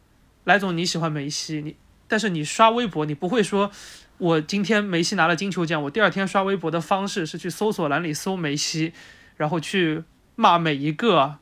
[0.45, 1.75] 来总你喜欢梅西，你
[2.07, 3.69] 但是你刷微博，你不会说
[4.17, 8.93] 我今天梅西拿了金球奖，我第二天刷微博的方式是去搜索栏里搜梅西，
[9.35, 10.03] 然后去
[10.35, 11.39] 骂每一个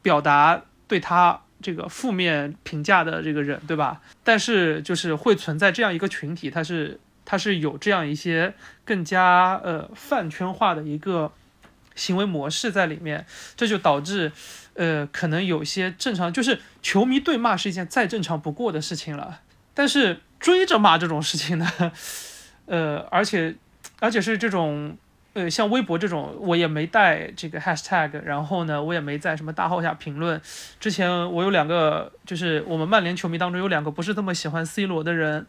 [0.00, 4.00] 表达对他这个负面评价的这个人，对吧？
[4.24, 11.32] 但是就是会存在这样一个群体，它是它是有这样一些更加呃饭圈化的一个
[11.94, 14.32] 行为模式在里面，这就导致
[14.74, 19.40] 呃可能有些正常就是球迷对骂是一件再正常不过的事情了，
[19.74, 21.92] 但是追着骂这种事情呢，
[22.66, 23.54] 呃，而且
[24.00, 24.96] 而且是这种。
[25.32, 30.40] 呃，像微博这种，我也没带这个 hashtag，然后呢，我也没在什么大号下评论。
[30.80, 35.46] 之前我有两个，就是我们曼联球迷当中有两个不是这么喜欢 C 罗的人，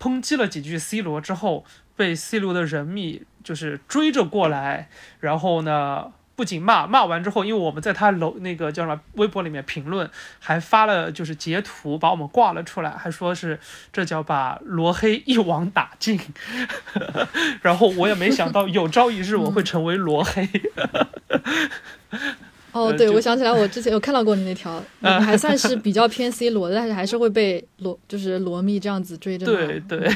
[0.00, 1.64] 抨击了几句 C 罗之后，
[1.96, 10.08] 被 C 罗的人迷就是追着过来，然后呢，不仅骂，骂完之后，因为我们在他楼那个叫什么微博里面评论，
[10.40, 13.58] 还发了就是截图，把我们挂了出来，还说是
[13.92, 16.18] 这叫把罗黑一网打尽。
[17.62, 20.48] 然后我也没想到有朝一日我会成为罗黑。
[22.74, 29.46] 哦，对，我想起来，我之前有看到过你那条， 你还算是比较偏 C 罗的，但是还是会被罗就是罗密这样子追着。
[29.46, 30.12] 对对，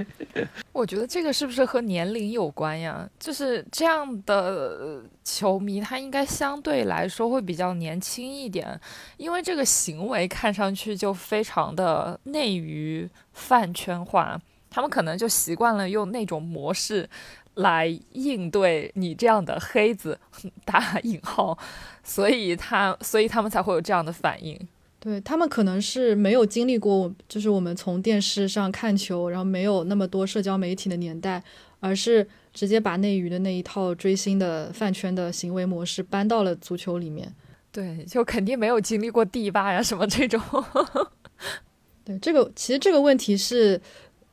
[0.72, 3.08] 我觉得这个是不是和年龄有关呀？
[3.18, 8.78] 就是这样的呃球迷，他应该相对来说会比较年轻一点，
[9.16, 14.38] 因为这个行为看上去就非常的内娱饭圈化，
[14.68, 17.08] 他们可能就习惯了用那种模式
[17.54, 20.18] 来应对你这样的黑子
[20.64, 21.56] 打引号，
[22.02, 24.58] 所以他所以他们才会有这样的反应。
[24.98, 31.42] 对他们可能是没有经历过，就是我们从电视上看球，然后没有那么多社交媒体的年代，
[31.80, 37.30] 而是直接把内娱的那一套追星的饭圈的行为模式搬到了足球里面。
[37.70, 40.40] 对，就肯定没有经历过地霸呀什么这种。
[42.02, 43.78] 对这个，其实这个问题是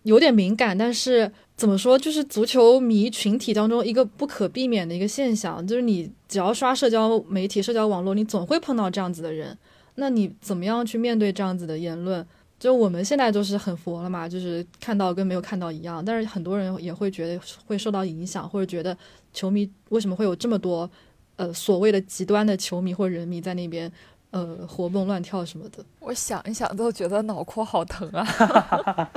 [0.03, 1.29] 有点敏感，但是
[1.61, 9.55] 怎么说，就是足球迷群体当中一个不可避免的一个现象，就是你只要刷社交媒体、社交网络，你总会碰到这样子的人。
[9.93, 12.25] 那你怎么样去面对这样子的言论？
[12.59, 18.97] 就我们现在都是很佛了嘛，就是看到跟没有看到一样，但是很多人也会觉得会受到影响，或者觉得
[19.31, 20.89] 球迷为什么会有这么多
[21.35, 23.91] 呃所谓的极端的球迷或人迷在那边
[24.31, 25.85] 呃活蹦乱跳什么的。
[25.99, 28.25] 我想一想都觉得脑壳好疼啊！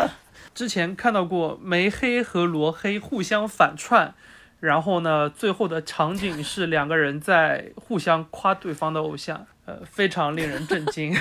[0.54, 4.14] 之前看到过梅黑和罗黑互相反串，
[4.60, 11.12] 然后呢，最后的场景是两个人在互相夸对方的偶像，呃，非常令人震惊。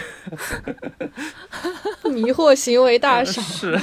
[2.11, 3.43] 迷惑行为大赏。
[3.43, 3.79] 是，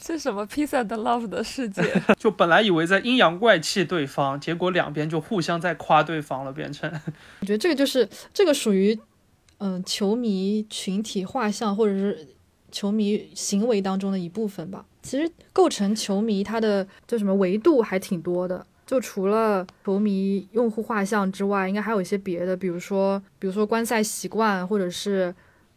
[0.00, 1.82] 这什么 peace and love 的世界？
[2.18, 6.90] 就本来以为在阴阳怪气对方，结果两边就互相在夸对方了，变成。
[7.40, 8.98] 我觉得这个就是这个属于
[9.58, 12.33] 嗯、球迷群体画像或者是
[12.74, 14.84] 球迷行为当中的一部分吧。
[15.02, 18.66] 其实构成球迷他的就什么维度还挺多的。
[18.84, 25.34] 就除了球迷用户画像之外，应该还有一些别的，比如说，比如说观赛习惯，或者是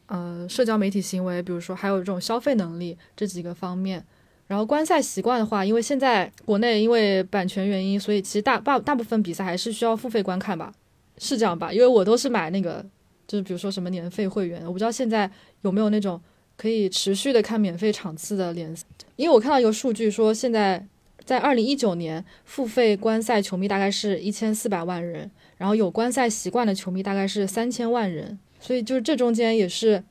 [0.07, 4.03] 呃社交媒体行为，比如说还有这种消费能力这几个方面。
[4.47, 10.73] 然后观赛习惯的话，因为现在国内因为版权原因，所以其实大大大部分比赛还是需要付费观看吧，
[11.17, 11.71] 是这样吧？
[11.71, 12.85] 因为我都是买那个，
[13.27, 15.29] 就是比如说什么年费会员，我不知道现在
[15.61, 16.21] 有没有那种
[16.57, 18.85] 可以持续的看免费场次的联赛。
[19.15, 20.85] 因为我看到一个数据说，现在
[21.23, 30.03] 在二零一九年付费观赛球迷大概是一千四百万人，然后有观赛习惯的球迷大概是三千万人，所以就是这中间也是。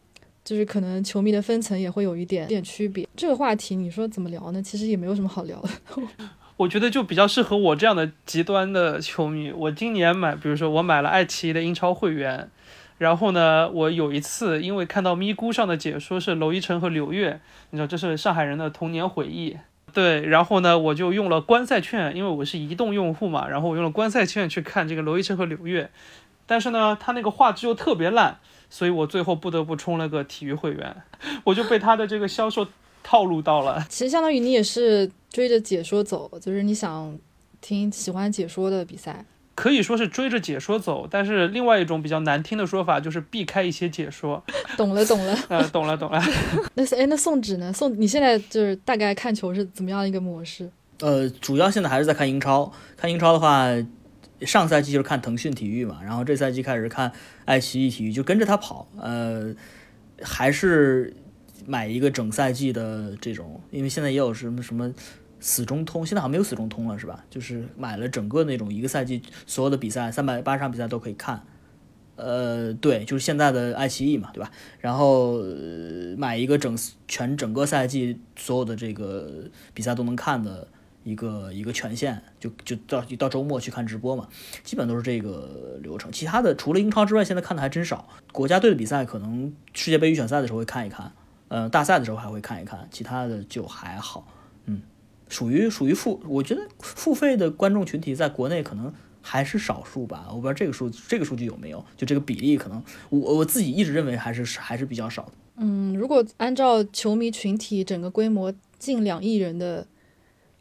[0.46, 3.04] 就是可能球迷的分层也会有一点点区别。
[3.16, 4.62] 这个话题你说怎么聊呢？
[4.62, 5.68] 其实也没有什么好聊的。
[6.56, 9.50] 我觉得就比较适合我这样的极端的球迷。
[9.50, 12.48] 我今年买，比如说我买了爱奇艺的英超会员，
[12.98, 19.56] 然后呢，我有一次因为看到咪咕上的解说是娄艺晨和刘越，你知道这是上海人的童年回忆。
[19.92, 25.90] 对，然后呢，我就用了观赛券，因为我是移动用户嘛，然后我用了观赛券去看这个娄艺晨和刘越，
[26.46, 30.96] 但是呢，他那个画质又特别烂，所以我最后不得不充了个体育会员，
[31.44, 32.66] 我就被他的这个销售
[33.02, 33.86] 套路到了。
[33.88, 37.18] 其实相当于你也是追着解说走，就是你想
[37.60, 39.24] 听喜欢解说的比赛。
[39.56, 44.44] 可以说是追着解说走，但是另外一种比较难听的说法就是避开一些解说。
[44.76, 45.36] 懂了，懂了。
[45.48, 46.22] 呃，懂了，懂了。
[46.76, 47.72] 那是哎，那宋纸呢？
[47.72, 50.70] 宋，你现在就是大概看球是怎么样一个模式？
[51.00, 52.70] 呃，主要现在还是在看英超。
[52.96, 53.68] 看英超的话，
[54.42, 57.10] 上赛季就是看腾讯体育嘛，然后这赛季开始看
[57.46, 58.86] 爱奇艺体育，就跟着他跑。
[59.00, 59.54] 呃，
[60.22, 61.14] 还是
[61.66, 64.92] 买一个整赛季的这种，因为现在也有什么什么
[65.46, 67.24] 死忠通，现在好像没有死忠通了，是吧？
[67.30, 71.40] 就是买了整个那种一个赛季所有的比赛，三百八十场比赛都可以看。
[72.16, 74.50] 呃，对，就是现在的爱奇艺嘛，对吧？
[74.80, 75.40] 然后、
[76.18, 80.66] 买一个整全整个赛季所有的这个比赛都能看的
[81.04, 84.26] 一个一个权限，就就到到周末去看直播嘛，
[84.64, 86.10] 基本都是这个流程。
[86.10, 88.08] 其他的除了英超之外，现在看的还真少。
[88.32, 91.12] 国家队的比赛可能世界杯预选赛的时候会看一看，
[91.48, 94.26] 呃，大赛的时候还会看一看，其他的就还好。
[94.64, 94.80] 嗯，
[95.28, 105.32] 属于属于付，我觉得付费的观众群体在国内可能还是少数吧，我不知道这个数这个数据有没有，就这个比例可能我我自己一直认为还是还是比较少的。
[105.56, 109.86] 嗯，如果按照球迷群体整个规模近两亿人的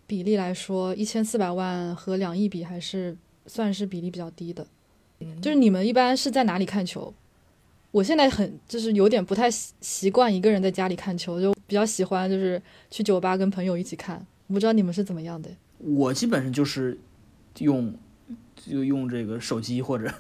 [0.08, 4.66] 比例来说，一千四百万和两亿比，还是算是比例比较低的。
[5.42, 7.14] 就是你们一般是在哪里看球？
[7.92, 14.26] 我现在很就是有点不太习习惯一个人在家里看球，就比较喜欢就是去酒吧跟朋友一起看。
[14.48, 15.50] 我不知道你们是怎么样的。
[15.78, 16.98] 我基本上就是
[17.60, 17.94] 用
[18.56, 20.14] 就用这个手机或者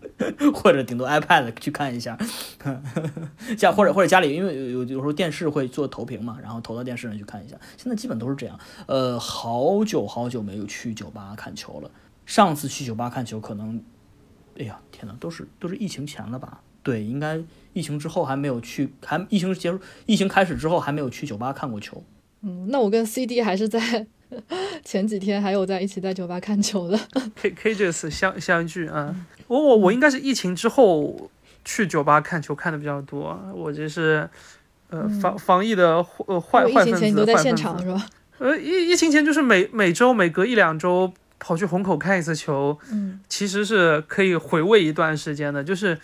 [0.54, 2.16] 或者顶多 iPad 去看一下，
[3.56, 7.56] 家或者或者家里，因为有有有时候电视会做投屏嘛，然后投到电视上去看一下。
[7.76, 8.58] 现在基本都是这样。
[8.86, 11.90] 呃，好久好久没有去酒吧看球了。
[12.24, 13.82] 上次去酒吧看球可能
[14.58, 16.62] 哎呀天哪，都是都是疫情前了吧？
[16.82, 22.02] 对，应该疫情之后还没有去，还疫情结束，疫情开始之后还没有去酒吧看过球。
[22.42, 24.06] 嗯，那我跟 CD 还是在
[24.84, 26.98] 前几天还有在一起在酒吧看球的。
[27.36, 29.14] K K 这次相相聚啊，
[29.46, 31.30] 我我我应该是疫情之后
[31.64, 34.28] 去酒吧看球看的比较多，我这是
[34.88, 38.06] 呃防防疫的呃坏因为疫情前你都在现场是吧？
[38.38, 45.62] 呃，疫疫情前就是每每周每隔一两周跑去虹口看一次球，嗯，其实是可以回味一段时间的。
[45.62, 45.94] 就是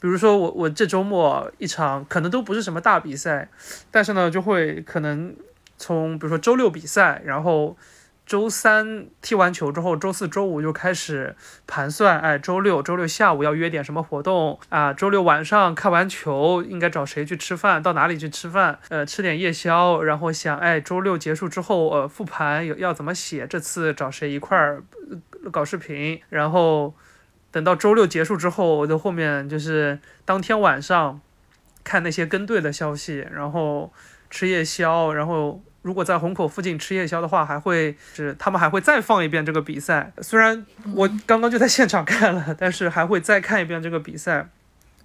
[0.00, 3.48] 比如说我我这周末一场可能都不是什么大比赛，
[3.90, 5.34] 但是呢就会可能
[5.76, 7.76] 从比如说周六比赛，然后
[8.26, 14.94] 周三踢完球之后，周四周五就开始盘算，哎，周六周六下午要约点什么活动啊？
[14.94, 18.78] 周六晚上看完球应该找谁去吃饭，到哪里去吃饭？
[18.88, 23.46] 呃，吃点夜宵，然后想，哎，周六结束之后，呃，复盘有要怎么写？
[23.46, 24.82] 这次找谁一块儿
[25.44, 26.18] 呃搞视频？
[26.30, 26.94] 然后
[27.50, 31.20] 等到周六结束之后，我的后面就是当天晚上
[31.84, 33.92] 看那些跟队的消息，然后
[34.30, 40.12] 吃夜宵，然后如果在虹口附近吃夜宵的话，还会是他们还会再放一遍这个比赛。
[40.22, 44.48] 虽然我刚刚就在现场看了，但是还会再看一遍这个比赛，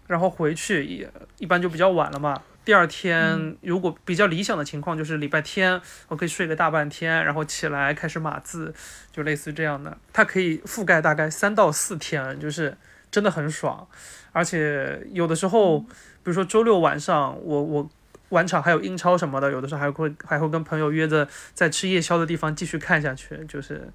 [0.08, 2.41] 然后回去也一般就比较晚了嘛。
[2.65, 8.73] 第二天如果比较理想的情况就是礼拜天，我可以睡个大半天，然后起来开始码字，
[9.12, 9.97] 就类似这样的。
[10.13, 12.77] 它可以覆盖大概三到四天，就是
[13.10, 13.88] 真的很爽。
[14.32, 17.89] 而且有的时候，比如说周六晚上，我我
[18.30, 23.89] 晚场还有英超什么的，有的时候还会还会跟朋友约着在吃夜宵的地方继续看下去，就是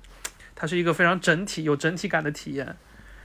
[0.55, 2.77] 它是一个非常整体有整体感的体验。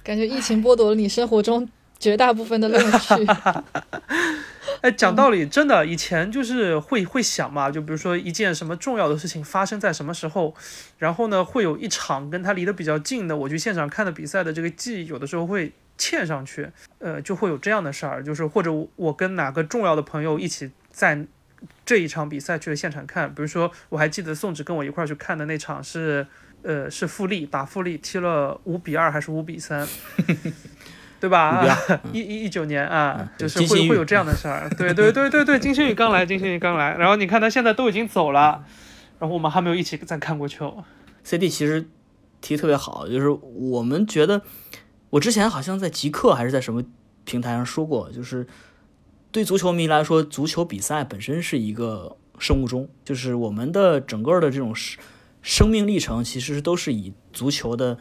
[0.03, 1.69] 感觉疫情剥夺了你生活中
[1.99, 3.13] 绝大部分的乐趣。
[4.81, 10.55] 哎，讲道理，真的，以前就是会会想嘛，就比如说一件什么重要的事情发生在什么时候，
[10.99, 16.69] 然后呢，会有一场跟他离得比较近的，我去现场看的比赛的这个记忆，有的时候会嵌上去，
[16.99, 21.25] 呃，就会有这样的事儿，就是或者我我跟哪个重要的朋友一起在
[21.85, 26.27] 这一场比赛去了现场看，比如说我还记得宋纸跟我一块儿去看的那场是，
[26.61, 29.87] 呃，是富力打富力踢了五比二还是五比三，
[31.21, 34.69] 对吧？5比一一一九年啊嗯，就是会会有这样的事儿。
[34.77, 38.65] 对对对对对，金星宇刚来，金星宇刚来，然后你看他现在都已经走了，
[39.19, 40.83] 然后我们还没有一起再看过球。
[41.23, 41.87] CD 其实
[42.41, 44.41] 提特别好，就是我们觉得，
[45.11, 46.83] 我之前好像在极客还是在什么
[47.23, 48.45] 平台上说过，就是
[49.31, 54.99] 对足球迷来说，足球比赛本身是一个生物钟，就是我们的整个的这种生
[55.41, 57.97] 生命历程，其实都是以足球的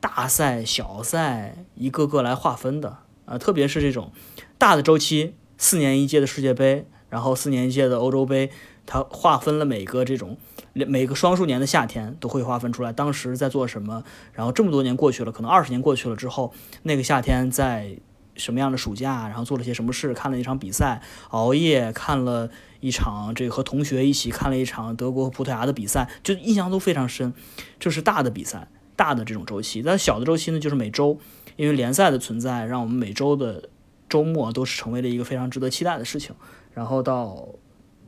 [0.00, 4.12] 大赛、小赛一个个来划分的啊，特别是这种
[4.58, 8.50] 大的周期，四年一届的世界杯，然后四年一届的欧洲杯，
[8.86, 10.38] 它划分了每个这种。
[10.74, 16.54] 每个双数年的夏天都会划分出来，当时在做什么，然后这么多年过去了，可能二十年过去了之后，
[16.84, 17.98] 那个夏天在
[18.36, 27.32] 什么样的暑假，然后做了些什么事，看了一场比赛，熬夜看了一场这个和同学一起看了一场德国和葡萄牙的比赛，就印象都非常深。
[27.78, 29.82] 这是大的比赛，大的这种周期。
[29.82, 31.18] 但小的周期呢，就是每周，
[31.56, 33.68] 因为联赛的存在，让我们每周的
[34.08, 36.34] 周末都是成为了一个非常值得期待的事情。
[36.72, 37.48] 然后到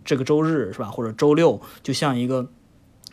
[0.04, 2.50] 这个周日是吧，或者周六，就像一个。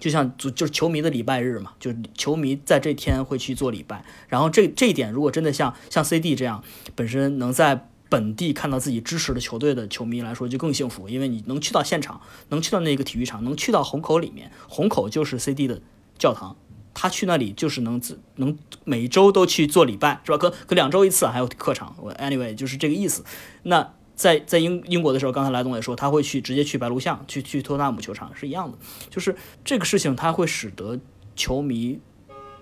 [0.02, 6.62] 就像足就是球迷的礼拜日嘛，就是球迷在这天会去做礼拜，然后这这一点如果真的像像 CD 这样，
[6.96, 15.80] 本身能在本地看到自己支持的球队的球迷来说就更幸福，因为你能去到现场，能去到那个体育场，能去到虹口里面，虹口就是 CD 的
[16.18, 16.58] 教堂，
[16.94, 20.38] 他去那里就是能自能每周都去做礼拜，是吧？
[20.38, 23.24] 可可两周一次，还有客场，我 anyway 就是这个意思。
[23.64, 28.78] 那在在英英国的时候，刚才来总也说他会去直接去白鹿巷，去去托纳姆球场是一样的，
[29.10, 31.00] 就是这个事情它会使得
[31.36, 32.00] 球迷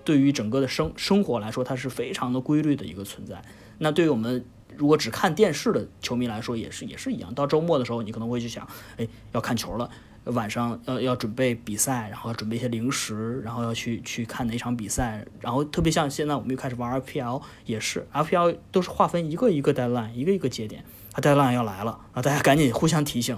[0.06, 3.44] 对于整个的生生活来说，它是非常的规律的一个存在。
[3.80, 4.46] 那对于我们
[4.78, 7.34] 如果只看电视的球迷来说，也是也是一样。
[7.34, 9.90] 到周末的时候，你可能会去想，哎，要看球了。
[10.26, 23.38] 晚上要要准备比赛，然后要准备一些零食，然后要去去看哪场比赛，然后特别像现在我们又开始玩 FPL，也是 FPL 都是划分一个一个 deadline，一个一个节点，啊大浪要来了，啊大家赶紧互相提醒，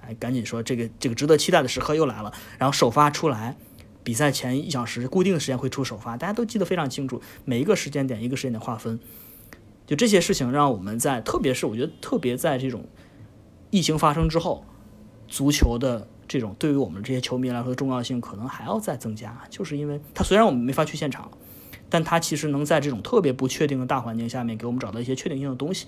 [0.00, 3.56] 哎赶紧说这个这个值得期待的时刻又来了，然后首发出来，
[4.02, 8.98] 比赛前一小时固定的时间会出首发，大家都记得非常清楚，每一个时间点一个时间点划分，
[9.86, 12.84] 就这些事情让我们在特别是我觉得特别在这种
[13.70, 14.64] 疫情发生之后，
[15.26, 16.08] 足球的。
[16.28, 21.30] 这种对于我们这些球迷来说的重要性可能还要再增加，就是因为它虽然我们没法去现场，
[21.88, 25.86] 但它其实能在这种特别不确定的大环境下面给我们找到一些确定性的东西。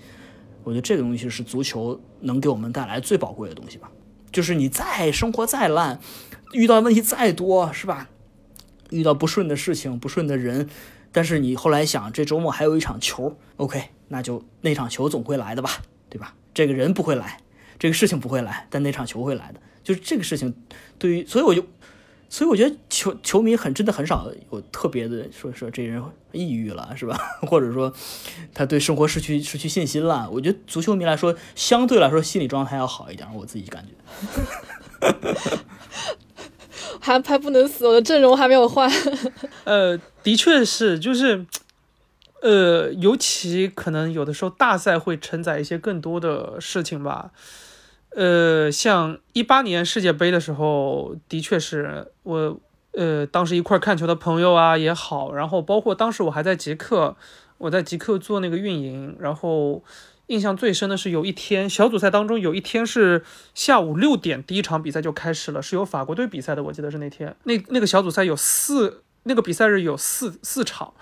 [0.65, 3.91] 我觉得这个东西是足球能给我们带来最宝贵的东西吧。
[4.33, 5.99] 就是你再生活再烂，
[6.53, 8.09] 遇到问题再多，是吧？
[8.91, 10.69] 遇到不顺的事情、不顺的人，
[11.13, 16.35] 但是你后来想，这周末还有一场球，OK，那就那场球总会来的吧，对吧？
[16.53, 17.41] 这个人不会来，
[17.79, 20.55] 这个事情不会来，但那场球会来的，就是这个事情。
[20.99, 21.65] 对于，所以我就，
[22.31, 26.01] 所以我觉得球球迷很真的很少有特别的说说这人
[26.31, 27.19] 抑郁了，是吧？
[27.43, 27.93] 或者说
[28.55, 30.31] 他对生活失去失去信心了。
[30.31, 33.91] 我觉得足球迷来说，相对来说心理状态要好一点，我自己感觉。
[37.01, 38.89] 还还不能死，我的阵容还没有换。
[39.65, 41.45] 呃，的确是，就是，
[42.43, 47.33] 呃，尤其可能有的时候大赛会承载一些更多的事情吧。
[48.17, 52.61] 呃，像一八年世界杯的时候，的确是我，
[52.93, 57.17] 呃，当时一块看球的朋友啊也好，然后包括当时我还在极客，
[57.59, 59.85] 我在极客做那个运营，然后
[60.27, 63.23] 印象最深的是有一天小组赛当中有一天是
[63.55, 70.93] 下午六点第一场比赛就开始了，是有法国队比赛的，我记得是那天，那那个小组赛有四，那个比赛日有四四场。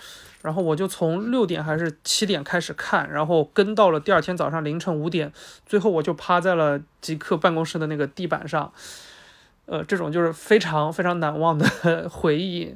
[0.41, 5.33] 然后我就从六点还是七点开始看，然后跟到了第二天早上凌晨五点，
[5.67, 8.73] 最后我就趴在了极客办公室的那个地板上，
[9.67, 11.69] 呃，这种就是非常非常难忘的
[12.09, 12.75] 回忆。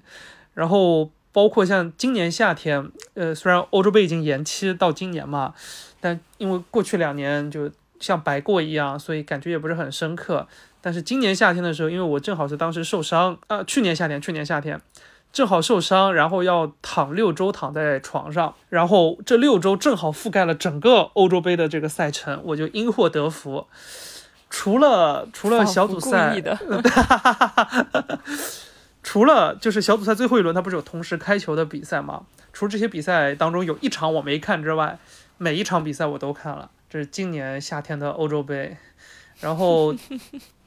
[0.54, 5.54] 然后包括像今年夏天，呃，虽然欧洲杯已经延期到今年嘛，
[6.00, 10.48] 但因为过去两年就像白过一样，所以感觉也不是很深刻。
[10.80, 14.80] 但是今年夏天的时候，因为我正好是当时受伤，呃，去年夏天，去年夏天。
[15.32, 23.66] 正好受伤，然后要躺六周，躺在床上，然后这六周正好覆盖了整个欧洲杯的这个赛程，我就因祸得福。
[24.50, 26.36] 除了除了小组赛，
[29.02, 32.24] 除了就是小组赛最后一轮，它不是有同时开球的比赛吗？
[32.52, 34.98] 除了这些比赛当中有一场我没看之外，
[35.38, 36.70] 每一场比赛我都看了。
[36.90, 38.76] 这是今年夏天的欧洲杯，
[39.40, 39.94] 然后。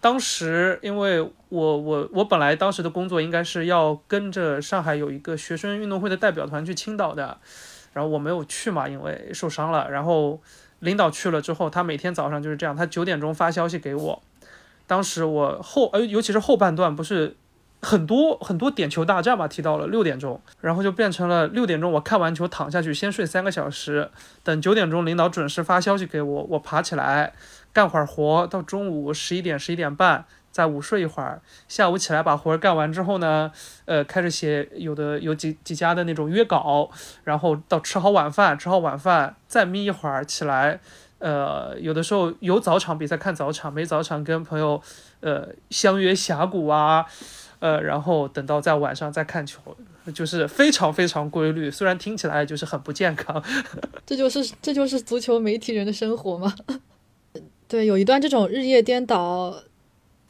[0.05, 7.39] 当时，因为我我我本来当时的工作应该是要跟着上海有一个学生运动会的代表团去青岛的，
[7.91, 9.89] 然后我没有去嘛，因为受伤了。
[9.89, 10.39] 然后
[10.81, 14.21] 领导去了之后，他每天早上就是这样，他九点钟发消息给我。
[14.85, 17.35] 当时我后呃，尤其是后半段不是
[17.81, 24.11] 很多很多点球大战嘛，提到了六点钟，然后就变成了六点钟我看完球躺下去先睡三个小时，
[24.43, 27.33] 等九点钟领导准时发消息给我，我爬起来。
[27.75, 33.51] 干会儿活，到中午十一点十一点半再午睡一会儿，下午起来把活儿干完之后呢，
[33.83, 36.89] 呃，开始写有的有几几家的那种约稿，
[37.25, 40.79] 然后到吃好晚饭，吃好晚饭再眯一会儿起来，
[41.19, 44.81] 呃，有的时候有早场比赛看早场，没早场跟朋友
[45.19, 47.05] 呃相约峡谷啊，
[47.59, 49.75] 呃，然后等到在晚上再看球，
[50.13, 53.43] 就是非常非常规律，虽然听起来就是很不健康，
[54.07, 56.55] 这就是这就是足球媒体人的生活吗？
[57.75, 59.53] 对，有一段这种日夜颠倒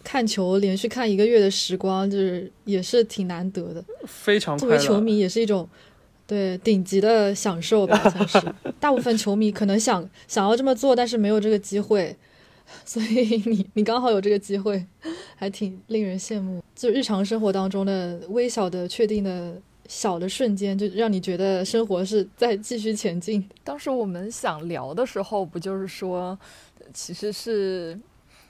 [0.03, 3.85] 看球，连续看一个月的时光，就是也是挺难得的。
[4.07, 5.69] 非常作为球迷，也是一种
[6.25, 8.41] 对顶级的享受吧， 算是。
[8.79, 12.15] 大部分球迷可能想想要这么做，但是没有这个机会，
[12.83, 14.83] 所以你你刚好有这个机会，
[15.35, 16.63] 还挺令人羡慕。
[16.73, 19.55] 就日常生活当中的微小的、确定的
[19.87, 23.47] 小的瞬间，就让你觉得生活是在继续前进。
[23.63, 26.35] 当时我们想聊的时候，不就是说？
[26.93, 27.99] 其实是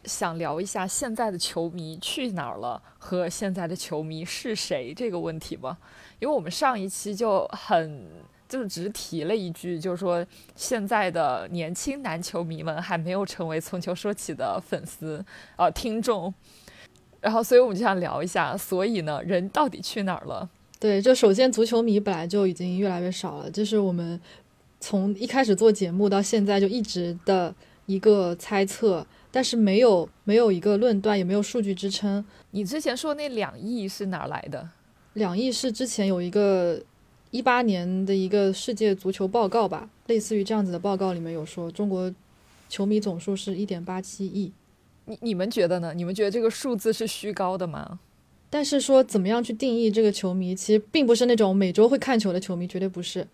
[0.04, 5.78] 想聊一下现在的球迷去哪儿了和现在的球迷是谁这个问题吧，
[6.20, 8.06] 因为我们上一期就很
[8.48, 10.24] 就是只提了一句，就是说
[10.56, 15.26] 现在的年轻男球迷们还没有成为从球说起的粉丝
[15.56, 16.32] 呃听众，
[17.22, 20.48] 然后所以我们就想聊一下，所以呢人到底去哪儿了？
[20.80, 24.22] 对，就首先足球迷本来就已经越来越少了，就是我们
[24.80, 27.56] 从一开始做节目到现在就一直的。
[27.86, 32.24] 一个猜测，但是没有没有一个论断，也没有数据支撑。
[32.52, 34.70] 你之前说那两亿是哪来的？
[35.14, 36.82] 两亿是之前有一个
[37.32, 42.14] 一八年的一个世界足球报告吧，类似于这样子的报告里面有说中国
[42.68, 44.52] 球迷总数是一点八七亿。
[45.06, 45.94] 你你们觉得呢？
[45.94, 48.00] 你们觉得这个数字是虚高的吗？
[48.50, 53.28] 但是说怎么样去定义这个球迷，其实并不是那种每周会看球的球迷，绝对不是。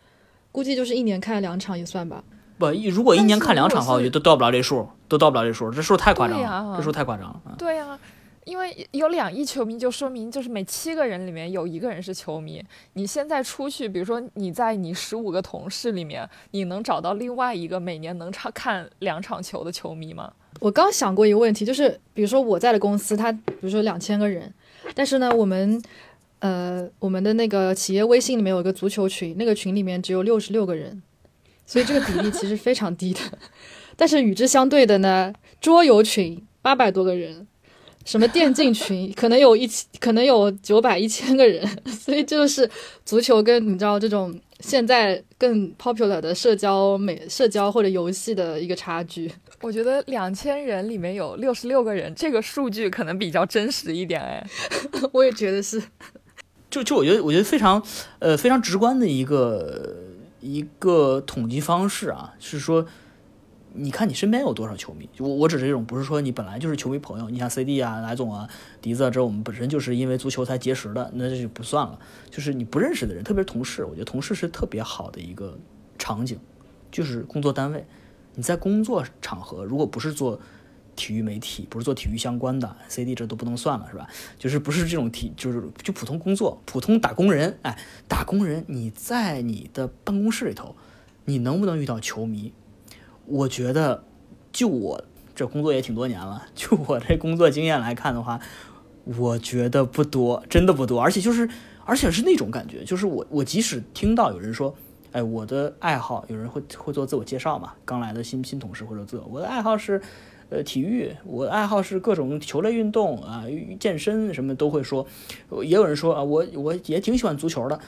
[0.52, 2.24] 估计就是一年看两场也算吧。
[2.62, 7.41] 不，如果一年看两场的话，我觉得都到不了这数，都到不了这数，这数太夸张了，这数太夸张了。
[7.57, 7.97] 对呀，
[8.45, 12.64] 因为有两亿球迷，就说明就是每七个人里面有一个人是球迷。
[12.93, 20.32] 你现在出去，比如说你在你十五个同事里面，你能找到另外一个每年能场看两场球的球迷吗？
[20.59, 24.53] 我刚想过一个问题，就是比如说我在的公司，它比如说两千个人，
[24.93, 25.82] 但是呢，我们
[26.39, 31.01] 呃我们的那个企业微信里面有一个足球群，那个群里面只有六十六个人。
[31.66, 33.20] 所以这个比例其实非常低的，
[33.95, 37.47] 但是与之相对的呢，桌游群八百多个人，
[38.05, 42.70] 什么电竞群，可能有一千，可能有九百一千个人， 所以这就是
[43.05, 49.32] 足球跟你知道这种现在更 popular 的社交美社交或者游戏的一个差距。
[49.62, 54.43] 我觉得两千人里面有六十六个人，这个数据可能比较真实一点哎。
[55.14, 55.82] 我也觉得是，
[56.70, 57.82] 就就我觉得，我觉得非常
[58.18, 59.95] 呃非常直观的一个
[60.42, 62.86] 一个统计方式啊，是说。
[63.74, 65.08] 你看你身边有多少球迷？
[65.18, 67.30] 我我指这种，不是说你本来就是球迷朋友。
[67.30, 68.46] 你像 CD 啊、来总啊、
[68.82, 71.98] 笛子啊，这我们本身就是因为足球才结识的，那这就不算了。
[72.30, 75.58] 就是你不认识的人，特别是同事，我觉得同事是特别好的一个
[75.98, 76.38] 场景，
[76.92, 77.88] 就是工作单位。
[78.36, 80.38] 你在工作场合，如果不是做
[81.02, 84.08] 体育媒体，不是做体育相关的，CD 这都不能算了，是吧？
[84.38, 87.58] 就是不是这种体，就是就普通工作、普通打工人。
[87.64, 87.76] 哎，
[88.08, 90.76] 打工人，你在你的办公室里头，
[91.26, 92.54] 你能不能遇到球迷？
[93.26, 94.04] 我觉得，
[94.54, 98.39] 就我这工作也挺多年了， 就我这工作经验来看的话，
[99.06, 101.02] 我觉得不多，真的不多。
[101.02, 101.49] 而且就是，
[101.84, 104.76] 而且是那种感觉，就是我我即使听到有人说，
[105.12, 110.02] 哎，我的爱好，有人会会做自我介绍嘛，刚来的新新同事或者自我的爱好是，
[110.52, 113.45] 呃，体育，我爱好是各种球类运动啊，
[113.80, 115.08] 健身什么都会说。
[115.64, 117.80] 也有人说啊，我我也挺喜欢足球的，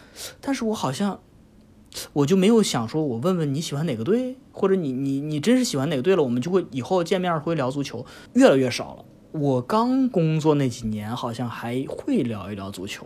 [0.41, 1.19] 但是我好像。
[2.13, 8.03] 我就没有想说，我问问你喜欢哪个队，或者你你你真是喜欢哪个队了，我们就会以后见面会聊足球，
[8.33, 9.05] 越来越少了。
[9.31, 13.05] 我刚工作那几年，好像还会聊一聊足球，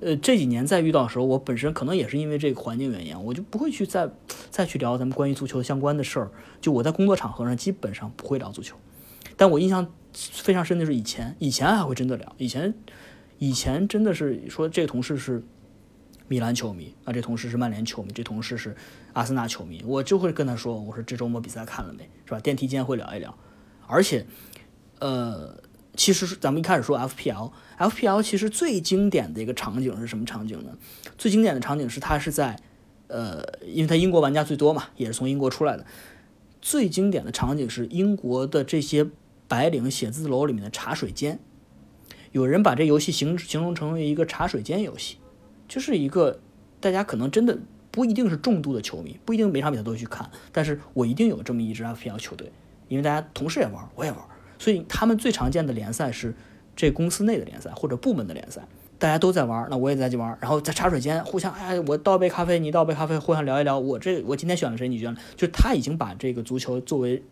[0.00, 4.10] 呃，这几年再遇到的时候，我本身可能也是因为这个环境原因，我就不会去再
[4.50, 6.28] 再去聊咱们关于足球相关的事儿。
[6.60, 8.74] 就我在工作场合上基本上不会聊足球，
[9.36, 12.74] 但我印象非常深的是以前，以前还会真的聊，以前
[13.38, 15.42] 以前真的是说这个同事是。
[16.26, 18.74] 米兰球迷啊，这同事是曼联球迷，这同事是
[19.12, 22.40] 阿森纳球迷，我就会跟他说，我说这周末比赛看了没，是吧？
[22.40, 23.36] 电梯间会聊一聊，
[23.86, 24.24] 而且，
[25.00, 25.54] 呃，
[25.94, 30.78] 其实咱们一开始说 FPL，FPL 其实最经典的一个场景是什么场景呢？
[31.18, 32.58] 最经典的场景是它是在，
[33.08, 35.84] 呃，因为它英国玩家最多嘛，也是从英国出来的，
[36.62, 39.06] 最经典的场景是英国的这些
[39.48, 41.38] 白领写字楼里面的茶水间，
[42.32, 45.18] 有人把这游戏形形容成为一个茶水间游戏。
[45.66, 46.40] 就是一个，
[46.78, 47.58] 大家可能真的
[47.90, 52.52] 不一定是重度的球迷，不一定每场比赛都去看，但是我一定有这么一支 FPL 球队，
[52.88, 54.20] 因为大家同事也玩，我也玩，
[54.58, 56.34] 所以他们最常见的联赛是
[56.76, 58.60] 这公司内的联赛或者部门的联赛，
[58.98, 67.22] 大家都在玩，那我也在去玩，然后在茶水间互相，哎，我倒杯咖啡，你倒杯咖啡，互相聊一聊，我这我今天选了谁，你选了，就他已经把这个足球作为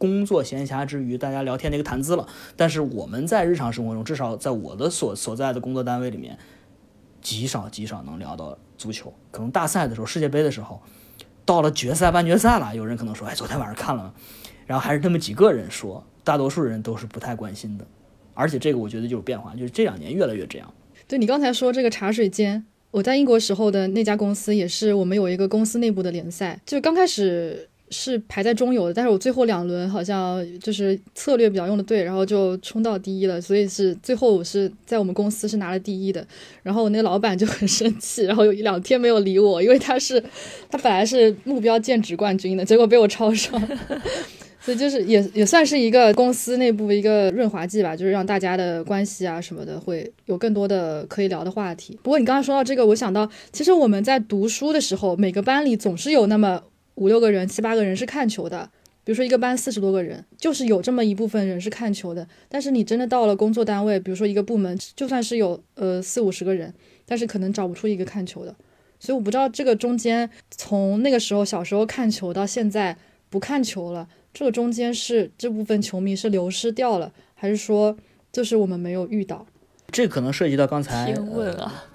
[0.00, 2.26] 工作闲暇之余大家聊天的一个谈资了，
[2.56, 6.38] 但是我们在日常生活中，至少在我的所所在的工作单位里面。
[7.22, 10.80] 极少极少能聊到足球，可能大赛的时候，世界杯的时候，
[11.44, 14.14] 到了决赛、半决赛了，有人可能说：“哎，昨天晚上看了。”
[14.66, 17.86] 然后还是那么几个人说，大多数人都是不太关心的。
[18.32, 20.72] 而且这个我觉得就是变化，就是这两年越来越这样。
[21.06, 27.69] 对你刚才说这个茶水间，我在英国时候的那家公司也是，我们有一个公司内部的联赛，就刚开始。
[27.90, 36.24] 是排在中游的，但是我最后两轮好像就是策略比较用的对，然后就冲到第一了，所以是最后我是在我们公司是拿了第一的，
[36.62, 40.22] 然后我那个老板就很生气，然后有一两天没有理我，因为他是
[40.70, 43.60] 他本来是目标剑指冠军的，结果被我超上，
[44.62, 51.98] 所以就是也也算是一个公司内部一个润滑剂吧，就是让大家的关系啊什么的会有更多的可以聊的话题。
[52.04, 56.62] 不过你刚刚说到这个，我想到其实我们在读书的时候，每个班里总是有那么。
[57.00, 58.70] 五六个人、七八个人是看球的，
[59.04, 62.28] 比如说一个班四十多个人，就是有这么一部分人是看球的。
[62.46, 66.72] 但是你真的到了工作单位，比如说一个部门，就算是有呃四五十个人，
[67.06, 68.54] 但是可能找不出一个看球的。
[68.98, 72.94] 所以我不知道这个中间，从那个时候小时候看球到现在
[73.30, 77.96] 不看球了，这个中间是这部分球迷是流失掉了，还是说
[78.30, 79.46] 就是我们没有遇到？
[79.90, 81.06] 这可能涉及到刚才。
[81.06, 81.86] 天问啊！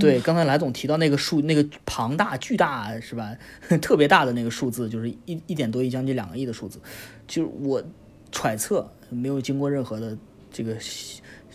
[0.00, 3.36] 对，刚才来总提到那个数，那个庞大、巨大是吧？
[3.80, 6.80] 特别大的那个数字，就是一一点多亿，将近两个亿的数字。
[7.28, 7.82] 就是我
[8.32, 10.18] 揣测，没有经过任何的
[10.50, 10.76] 这个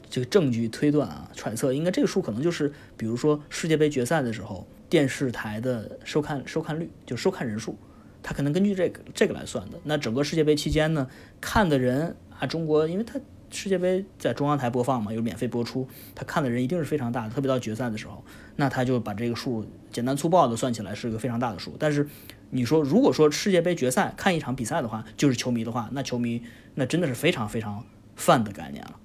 [0.09, 7.77] 这个证据推断啊，揣测应该这个数可能就是，比如说世界杯决赛的时候，电视台的收看收看率，就收看人数，
[8.21, 9.77] 它可能根据这个这个来算的。
[9.83, 11.09] 那整个世界杯期间呢，
[11.41, 13.19] 看的人啊，中国，因为它。
[13.53, 18.23] 世界杯在中央台播放嘛，有免费播出，他看的人一定是非常大的，特别到决赛的时候，
[18.55, 21.75] 那他就把这个数简单粗暴的算起来是一个非常大的数。
[21.77, 22.09] 但是
[22.49, 26.41] 你说，如果说世界杯决赛看一场比赛的话，就是球迷的话，那球迷
[26.73, 27.85] 那真的是非常非常
[28.15, 28.95] 泛的概念了。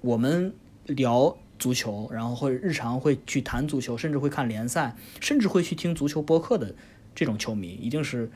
[0.00, 0.54] 我们
[0.86, 6.74] 聊足球，然后会日常会去谈足球，甚至会看联赛，甚至会去听足球播客的
[7.14, 8.30] 这种球迷，一定是。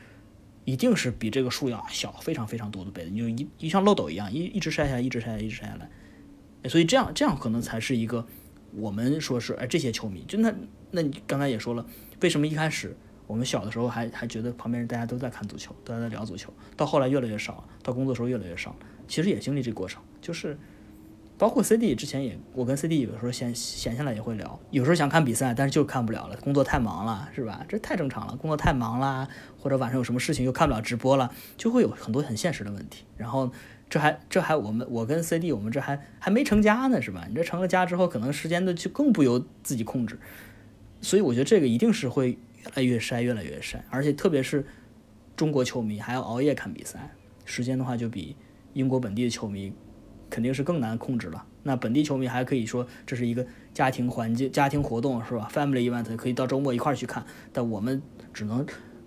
[0.65, 8.27] 一定是比这个数要小非常非常多的倍的，你就一一像漏斗一样，一一直筛下来，一直筛下来，一直筛下来，所以这样这样可能才是一个
[8.73, 10.53] 我们说是哎这些球迷，就那
[10.91, 11.85] 那你刚才也说了，
[12.21, 12.97] 为什么一开始
[13.27, 18.75] 我们小的时候还还觉得旁边人大家都在看足球，都在聊足球，到后来越来越少，到工作时候越来越少，
[19.07, 20.57] 其实也经历这过程，就是。
[21.37, 27.65] 包括 CD 之前也，我跟 CD 有时候闲闲下来也会聊，有时候想看比赛，但是就看不了了，工作太忙了，是吧？
[27.67, 29.27] 这太正常了，工作太忙啦，
[29.59, 33.03] 或者晚上有什么事情又看不了直播了，就会有很多很现实的问题。
[33.17, 33.51] 然后
[33.89, 37.25] 这还这还我们我跟 CD 我们这还还没成家呢，是吧？
[37.27, 40.17] 你这成了家之后，可能时间的就更不由自己控制，
[41.01, 44.65] 所以我觉得这个一定是会越来越筛，越来越筛，而且特别是
[45.35, 47.11] 中国球迷还要熬夜看比赛，
[47.43, 48.37] 时间的话就比
[48.71, 49.73] 英国本地的球迷。
[50.35, 51.45] 肯定是更难控制了。
[51.63, 57.25] 那本地球迷还可以说这是一个家庭环境、家庭活动，是吧？Family event 可以到周末一块儿去看。
[57.53, 58.01] 但我们
[58.33, 58.65] 只能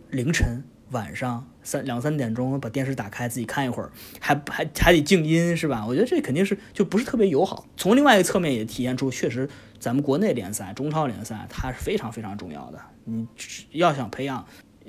[0.09, 5.85] 凌晨、晚上三两三点钟把电视打开自己看一会儿，还还还得静音，是吧？
[5.87, 7.67] 我觉得这肯定是就不是特别友好。
[7.77, 9.47] 从另外一个侧面也体现出，确实
[9.79, 12.81] 咱们国内联赛、中超联赛它是非常非常重要的。
[13.05, 13.29] 你
[13.73, 14.47] 要想培养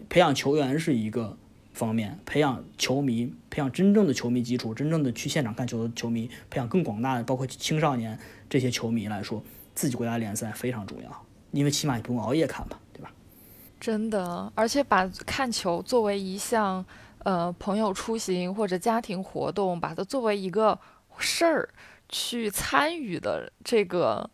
[0.08, 1.38] 培养球员是一个。
[1.80, 8.20] 方面培养球迷，培养真正的球迷基础，真正的去现场看球的球迷，培养更广大的，包括青少年
[8.50, 9.42] 这些球迷来说，
[9.74, 13.10] 自己国家联赛非常重要，因为起码你不用熬夜看吧，对吧？
[13.80, 16.86] 真的，而且把看球作为一项
[17.20, 20.78] 呃朋友出行或者家庭活动，把它作为一个
[21.18, 21.70] 事儿
[22.10, 24.30] 去参与的这个。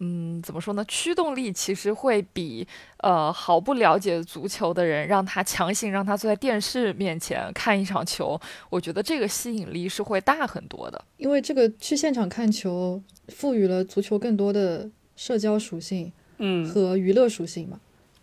[0.00, 0.84] 嗯，怎么说呢？
[0.86, 2.64] 驱动力其实会比
[2.98, 8.40] 呃毫不了解足球的人，让他强行让他坐在电视面前看一场球，
[8.70, 11.04] 我觉得这个吸引力是会大很多的。
[11.16, 17.80] 因为这个去现场看球，赋予了足球更多的社交属性，嗯，和娱乐属性嘛，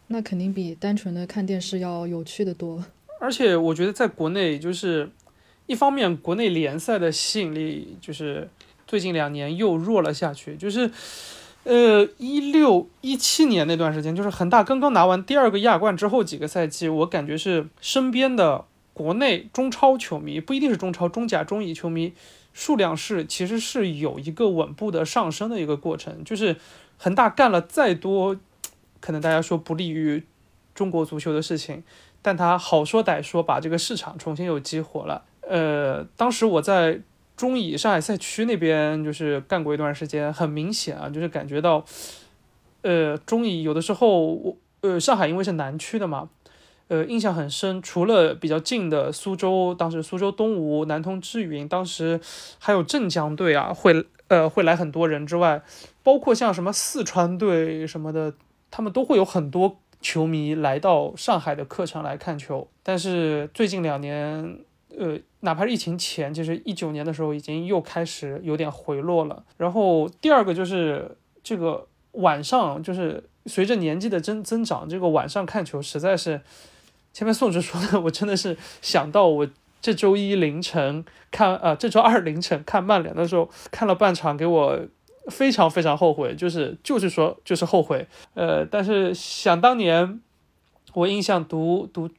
[0.07, 2.85] 那肯定比单纯的看电视要有趣的多。
[3.19, 5.09] 而且我觉得在国内，就是
[5.65, 8.49] 一方面国内联赛的吸引力，就是
[8.87, 10.89] 最近两年又弱了下去，就是。
[11.65, 22.13] 呃，一六一七年那段时间，就是恒大刚刚拿完第二个亚冠之后几个赛季，我感觉是身边的国内中超球迷，不一定是中超、中甲、中乙球迷
[22.53, 26.23] 数量是其实是有一个稳步的上升的一个过程。
[26.23, 26.55] 就是
[26.99, 28.37] 恒大干了再多，
[28.99, 30.23] 可能大家说不利于
[30.75, 31.83] 中国足球的事情，
[32.21, 35.23] 但他好说歹说把这个市场重新又激活了。
[35.41, 37.01] 呃，当时我在。
[37.35, 41.83] 中乙上海赛区那边就是干过一段时间，很明显啊，就是感觉到，
[42.81, 46.29] 呃，中乙有的时候我呃上海因为是南区的嘛，
[46.87, 47.81] 呃印象很深。
[47.81, 52.21] 除了比较近的苏州，当时苏州东吴、南通智云，当时
[52.57, 55.61] 还有镇江队啊，会呃会来很多人之外，
[56.03, 58.33] 包括像什么四川队什么的，
[58.71, 62.67] 他们都会有很多球迷来到上海的客场来看球。
[62.81, 64.59] 但是最近两年。
[64.97, 69.45] 呃，哪怕是疫情前，其实一九年的时候已经又开始有点回落了。
[69.55, 76.41] 然后第二个就是这个晚上，就是随着年纪的增增长，这个晚上看球实在是，
[77.13, 79.47] 前面宋直说的，我真的是想到我
[79.79, 84.79] 这周一凌晨看，呃，这周二凌晨看曼联的时候，看了半场，给我
[85.27, 88.07] 非常非常后悔，就是就是说就是后悔。
[88.33, 90.19] 呃，但是想当年，
[90.95, 92.09] 我印象读读。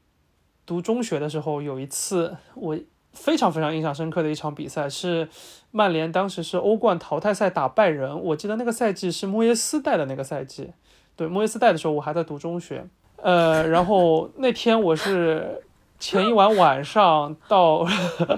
[0.68, 2.76] 读中学的时候，有一次我
[3.16, 5.28] 非常非常印象深刻的一场比赛是
[5.72, 10.70] 曼联当时是欧冠淘汰赛打拜仁，我记得那个赛季是莫耶斯带的那个赛季，
[11.16, 12.86] 对莫耶斯带的时候我还在读中学，
[13.16, 15.62] 呃，然后那天我是
[15.98, 17.86] 前一晚晚上到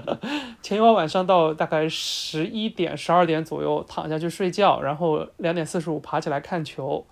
[0.62, 7.04] 前一晚晚上到大概十一点十二点左右躺下去睡觉，然后两点四十五爬起来看球。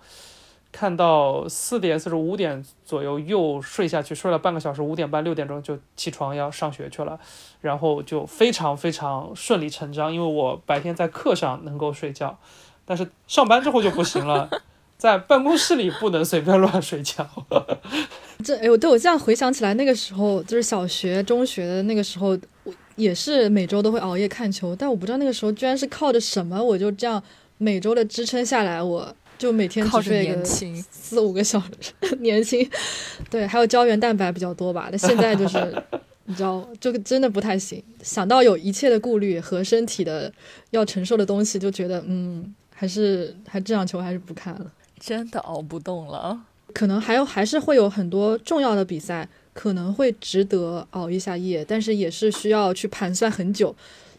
[0.71, 7.19] 看到四点四十五点左右又睡下去，睡了半个小时，五点半六点钟就起床要上学去了，
[7.61, 12.37] 然后就非常非常顺理成章，因为我白天在课上能够睡觉，
[12.85, 14.49] 但是上班之后就不行了，
[14.97, 17.27] 在办公室里不能随便乱睡觉。
[18.43, 27.23] 这哎，我对我这样回想起来，那个时候就是小学、中学的那个时候，我也是每周都会熬夜看球，但我不知道那个时候居然是靠着什么，我就这样
[27.57, 29.15] 每周的支撑下来，我。
[29.37, 32.67] 就每天靠着年轻四五个小时， 年轻，
[33.29, 34.89] 对，还有胶原蛋白比较多吧。
[34.91, 35.83] 那现在就是，
[36.25, 37.81] 你知道，就真的不太行。
[38.01, 40.31] 想到有一切的顾虑和身体的
[40.71, 44.71] 要承受的东西，就觉得嗯，还是还这场球还是不看了。
[44.99, 46.39] 真的熬不动了。
[46.73, 53.75] 可能还有还是会有很多重要的比赛，可能会值得熬一下夜，但是也是需要去盘算很久。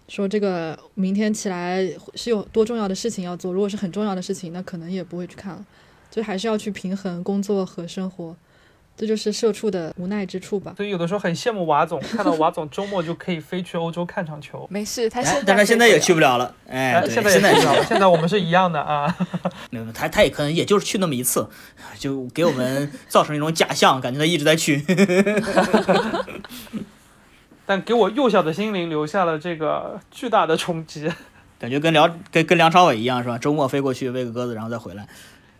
[0.08, 5.64] 说这个明天起来是有多重要的事情要做，如果是很重要的事情，那可能也不会去看了，
[6.10, 8.34] 就还是要去平衡工作和生活。
[8.96, 10.74] 这就是社畜的无奈之处吧。
[10.76, 14.66] 所以有的时候很羡慕瓦总，看到瓦总周末就可以飞去欧洲看场球。
[14.68, 19.16] 没事，他哎现在但他现在也去不不了了，哎，现在现在也也知道了，现在我们是一样的啊。
[19.70, 21.48] 没有他他也可能也就是去那么一次，
[21.96, 24.84] 就给我们造成一种假象，感觉他一直在去。
[27.68, 31.06] 但给我幼小的心灵留下了这个巨大的冲击。
[31.60, 33.36] 感觉跟梁跟跟梁朝伟一样是吧？
[33.36, 35.06] 周末飞过去喂个鸽子，然后再回来。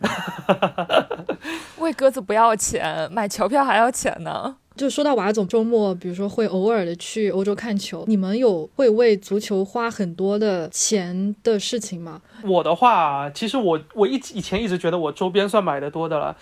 [1.76, 4.56] 喂鸽子不要钱，买球票还要钱呢。
[4.74, 12.22] 就说到瓦总周末，比如说会偶尔的去欧洲看球，你们有会为足球花很多的钱的事情吗？
[12.44, 16.36] 我的话，其实我我一以前一直觉得我周边算买的多的了，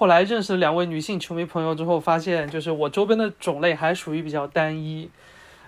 [0.00, 5.10] 后来认识了两位女性球迷朋友之后，发现就是我周边的种类还属于比较单一，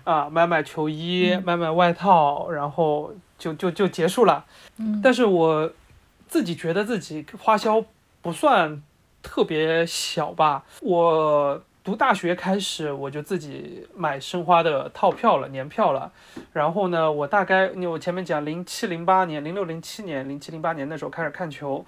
[0.05, 4.47] 啊，买买球衣，买买外套，然后就就就结束了。
[4.79, 5.71] 嗯但是我
[6.29, 7.85] 自己觉得自己花销
[8.23, 8.83] 不算
[9.23, 11.63] 特别小吧，我。
[11.85, 16.13] 读大学开始，我就自己买申花的套票了，年票了。
[16.53, 21.85] 然后呢，我大概，因为我前面讲零七零八年、零六零七年、零七零八年那时候开始看球，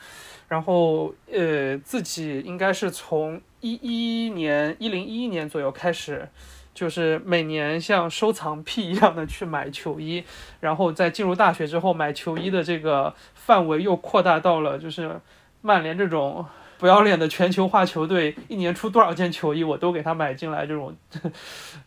[0.48, 6.28] 然后呃，自己应该是从一一年、一零一一年左右开始，
[6.74, 10.24] 就是每年像收藏癖一样的去买球衣，
[10.60, 15.20] 然后在进入大学之后，买球衣的这个范围又扩大到了就是
[15.62, 16.44] 曼联这种。
[16.76, 20.66] 不要脸的全球化球队，一年出多少件球衣，我都给他买进来。
[20.66, 20.94] 这种，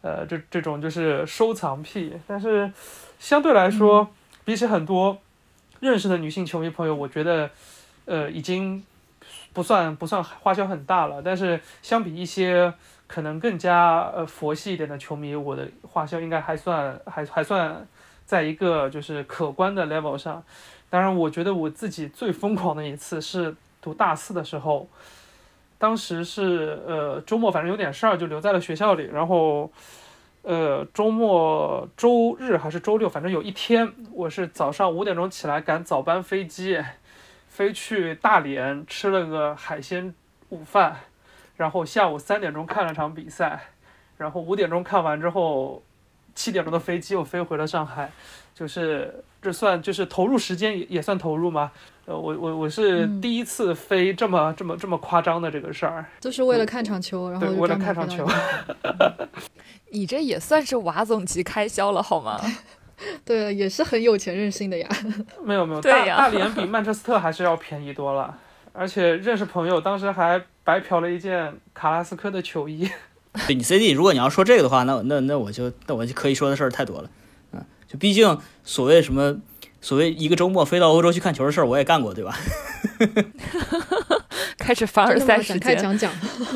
[0.01, 2.13] 呃，这这种就是收藏癖。
[2.25, 2.71] 但是
[3.19, 4.09] 相对来说，
[4.45, 5.19] 比起很多
[5.81, 7.51] 认识的女性球迷朋友，我觉得，
[8.07, 8.83] 呃，已经
[9.53, 11.21] 不算不算花销很大了。
[11.21, 12.73] 但是相比一些
[13.05, 17.87] 可能更加呃佛系一点的球迷，我的花销应该还算还还算
[18.25, 20.43] 在一个就是可观的 level 上。
[20.89, 23.55] 当然，我觉得我自己最疯狂的一次是。
[23.79, 24.89] 读大四的时候，
[25.77, 29.03] 当时是呃周末，反正有点事儿，就留在了学校里。
[29.05, 29.71] 然后，
[30.41, 36.83] 呃周末周日还是周六，反正有一天，我是早上五点钟起来赶早班飞机，
[37.57, 40.13] 飞去大连吃了个海鲜
[40.49, 40.95] 午饭，
[41.55, 43.59] 然后下午三点钟看了场比赛，
[44.15, 45.81] 然后五点钟看完之后，
[46.35, 48.11] 七点钟的飞机又飞回了上海。
[48.53, 51.71] 就是这算就是投入时间也也算投入吗？
[52.05, 58.27] 呃，我我我是第一次飞这么、这么这么夸张的这个事儿，就是为了看场球，然后，为了看场球。
[59.89, 62.39] 你这也算是瓦总级开销了好吗？
[63.23, 64.87] 对，也是很有钱任性的呀。
[65.43, 68.37] 没有没有，对呀大大连比曼彻斯特还是要便宜多了，
[68.73, 72.89] 而且认识朋友，当时还白嫖了一件卡拉斯科的球衣。
[73.47, 77.09] 对你 CD，如果你要说这个的话，那那那我就那我就可以说的事儿太多了。
[77.51, 79.37] 嗯，就毕竟所谓什么
[79.79, 82.35] 所谓一个周末飞到欧洲去看球的事儿，我也干过，对吧？
[84.57, 85.19] 开始凡尔？
[85.19, 86.11] 赛时展开间，讲讲。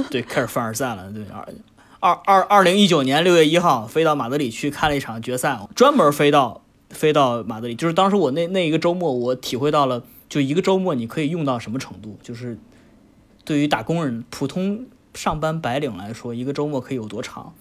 [0.09, 1.11] 对，开始凡尔赛了。
[1.11, 1.23] 对，
[2.01, 12.57] 二二二零一九年六月一号飞到马德里去看了一场决赛，专门飞到飞到马德里，就是当时我那那一个周末，我体会到了，就一个周末你可以用到什么程度，就是
[13.45, 17.53] 对于打工人、普通上班白领来说，一个周末可以有多长。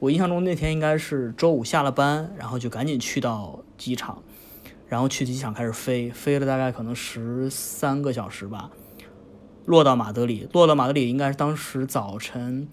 [0.00, 4.22] 我印象中那天应该是周五下了班，然后就赶紧去到机场，
[4.86, 8.68] 然后去机场开始飞，飞了大概可能十三个小时吧，
[9.64, 12.68] 落到马德里，落到马德里应该是当时早晨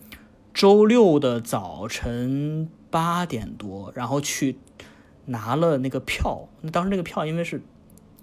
[0.59, 4.57] 周六的早晨八点多，然后去
[5.27, 6.49] 拿了那个票。
[6.59, 7.61] 那当时那个票因为是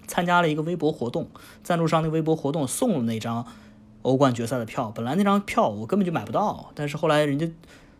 [0.07, 1.29] 参加了一个微博活动，
[1.63, 3.47] 赞助商那个微博活动送了那张
[4.03, 4.93] 欧冠决赛的票。
[4.95, 7.51] 本来那张票我根本就买不到，但是后来人家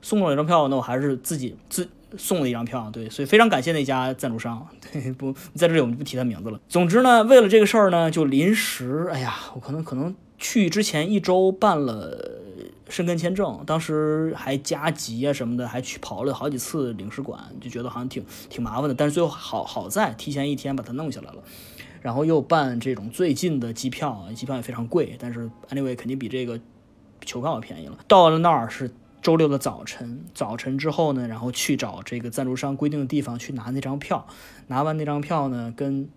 [0.03, 2.91] 送了一张票，那我还是自己自送了一张票。
[2.91, 4.69] 对，所以非常感谢那家赞助商。
[4.93, 6.61] 对，不在这里我们就不提他名字了。
[6.69, 12.36] 总之呢，为了这个事儿呢，就临时，哎呀，我可能可能去之前一周办了
[12.89, 18.95] 申根签证，当时还加急啊什么的，还去跑了好几次领事馆，就觉得好像挺挺麻烦的。
[18.95, 21.43] 但是最后好好在提前一天把它弄下来了，
[22.01, 26.61] 然后又办这种最近的机票，机票也非常贵，但是 anyway 肯定比这个
[27.23, 27.99] 球票要便宜了。
[28.07, 34.25] 到了那儿是周六的早晨，早晨之后呢，然后去找这个赞助商规定的地方去拿那张票，
[34.69, 36.09] 拿完那张票呢，跟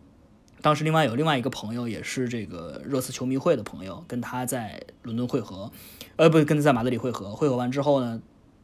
[0.62, 5.72] 当时另外有另外一个朋友，也是这个热刺球迷会的朋友，跟他在伦敦会合，
[6.18, 7.34] 呃，不是跟他在马德里会合。
[7.36, 8.22] 会合完之后呢，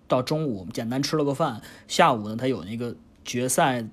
[0.07, 3.85] 到中午简单吃了个饭，下午呢他有那个决赛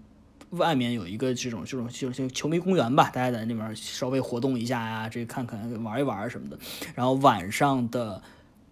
[0.51, 6.59] 外面有一个这种这种就是球迷公园吧，大家在那边稍微活动一下呀，这看看玩一玩什么的。
[6.95, 8.21] 然后晚上的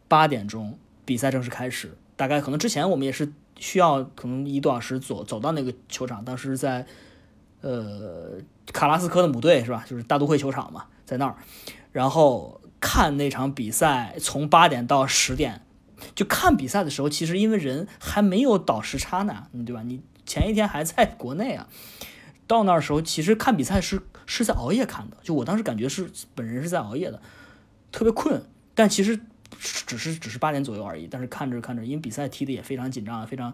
[0.09, 6.85] 八点钟比赛正式开始，大概可能之前我们也是需要可能一多小时走走到那个球场，当时在
[7.61, 8.39] 呃
[8.73, 9.85] 卡拉斯科的母队是吧？
[9.89, 11.37] 就是大都会球场嘛，在那儿，
[11.93, 15.63] 然后看那场比赛从八点到十点
[16.15, 19.83] 就看比赛的时候，其实因为人还没有倒时差呢，对吧？
[19.83, 21.69] 你前一天还在国内啊，
[22.47, 25.17] 到那儿时候，其实看比赛是是在熬夜看的。
[25.23, 27.21] 就我当时感觉是本人是在熬夜的，
[27.93, 28.43] 特别困，
[28.75, 29.21] 但其实
[29.59, 31.07] 只是只是八点左右而已。
[31.07, 33.53] 但是看着看着，因为比赛踢的也非常紧张，非常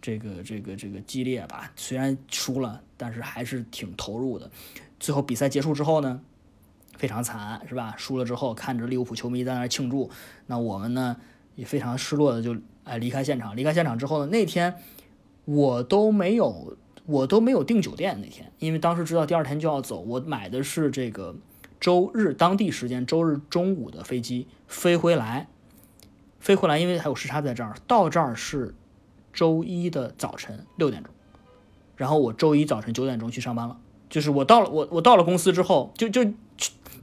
[0.00, 1.72] 这个这个这个激烈吧。
[1.76, 4.50] 虽然输了，但是还是挺投入的。
[5.00, 6.20] 最后比赛结束之后呢，
[6.96, 7.94] 非常惨，是吧？
[7.96, 10.10] 输了之后，看着利物浦球迷在那儿庆祝，
[10.46, 11.16] 那我们呢
[11.54, 13.56] 也非常失落的就哎离开现场。
[13.56, 14.74] 离开现场之后呢，那天
[15.44, 16.76] 我都没有
[17.06, 21.36] 我都没有订酒店那天，因为当时知道第二天就要走，我买的是这个
[21.78, 25.48] 周日当地时间周日中午的飞机飞回来，
[26.40, 28.74] 飞回来，因为还有时差在这儿，到这儿是
[29.38, 31.14] 周一的早晨六点钟，
[31.94, 33.78] 然后我周一早晨九点钟去上班了。
[34.10, 36.32] 就是我到了我我到了公司之后，就就确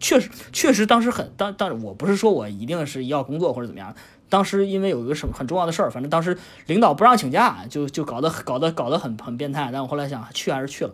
[0.01, 3.95] 确实确实当时很当当我不是说我一定是要工作或者怎么样，
[4.27, 9.69] 当时因为有一个什么很重要的事儿，反正当时领导不让请假，就就搞得搞得搞得很很变态。
[9.71, 10.93] 但我后来想去还是去了，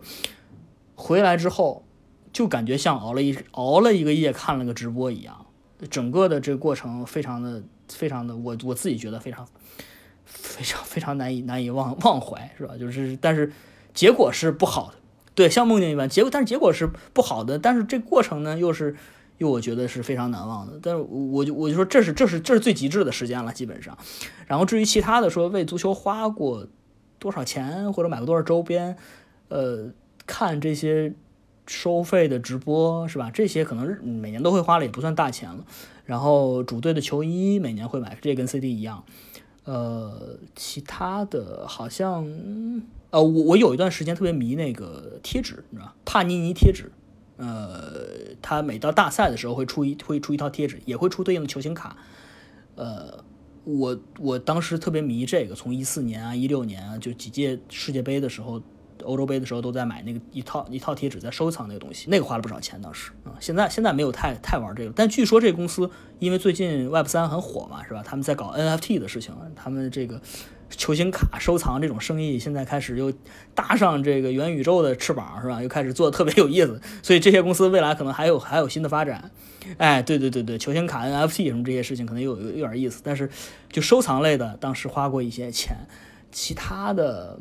[0.94, 1.84] 回来之后
[2.32, 5.44] 就感觉像熬了一熬了一个夜看了个直播一样，
[5.90, 9.44] 整个的这个过程非常的非常的我我自己觉得非常
[10.32, 12.76] 非常非常难以难以忘忘怀，是吧？
[12.76, 13.52] 就是但是
[13.94, 14.94] 结果是不好的。
[15.34, 18.94] 对，像梦境一般，结果但是结果是不好的，但是这过程呢，又是
[19.38, 20.78] 又我觉得是非常难忘的。
[20.82, 23.96] 但是我就我就说这是这是这是最极致的时间了，基本上。
[24.46, 26.66] 然后至于其他的说为足球花过
[27.18, 28.96] 多少钱或者买过多少周边，
[29.48, 29.90] 呃，
[30.26, 31.14] 看这些
[31.66, 33.30] 收费的直播是吧？
[33.32, 35.64] 这些可能每年都会花了，也不算大钱了。
[36.04, 39.04] 然后主队的球衣每年会买，这跟 CD 一样。
[39.64, 42.26] 呃，其他的好像。
[43.10, 46.90] 呃，我我有一段时间特别迷那个贴纸，你知道帕尼尼贴纸，
[47.36, 51.94] 呃，他每到大赛的时候会出一会出一套贴纸，也会出对应的球星卡。
[52.74, 53.22] 呃，
[53.64, 58.62] 我我当时特别迷这个，从一四年啊、一六年啊，就几届世界杯的时候、
[59.02, 63.32] 欧洲杯的时候都在买那个一套一套贴纸，在收藏那个东西，那个花了不少钱当时啊。
[63.40, 68.02] 现在现在没有太太玩这个，但据说这个公司因为最近 Web 三很火嘛，是吧？
[68.04, 70.20] 他们在搞 NFT 的事情，他们这个。
[70.74, 73.12] 球星卡收藏这种生意，现在开始又
[73.54, 75.62] 搭上这个元宇宙的翅膀，是吧？
[75.62, 79.30] 又开始做的特别有意思，所以这些公司未来可能还有还有新的发展。
[79.76, 83.28] 哎，对对对对，球星卡、NFT 什么这些事情可能有有有点意思，但是
[83.70, 85.76] 就收藏类的，当时花过一些钱。
[86.30, 87.38] 其他的，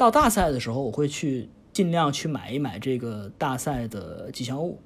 [0.00, 4.78] 到大赛的时候，我会去尽量去买一买这个大赛的吉祥物，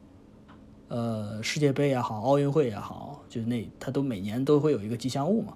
[0.89, 5.55] 呃，世界杯也好，奥运会也好，就那它都每年都会有一个吉祥物嘛。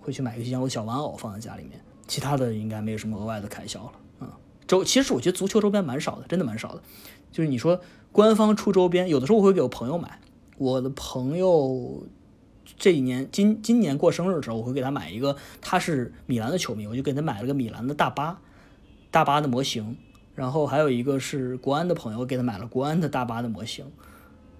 [0.00, 3.92] 会去买个吉祥物小玩偶放在家里面，其他的应该没有什么额外的开销了。
[4.22, 4.28] 嗯，
[4.66, 6.82] 周其实我觉得足球周边蛮少的，真的蛮少的。
[7.30, 7.80] 就是你说
[8.10, 10.18] 官方出周边，有的时候我会给我朋友买。
[10.58, 12.08] 我的朋友
[12.76, 18.40] 这一年今今年过生日的时候，我会给他买一个，他是米兰的球迷，我就给他买了个米兰的大巴，
[19.10, 19.96] 大巴的模型。
[20.34, 23.84] 然后还有一个是国安的朋友，给他买了国安的大巴的模型。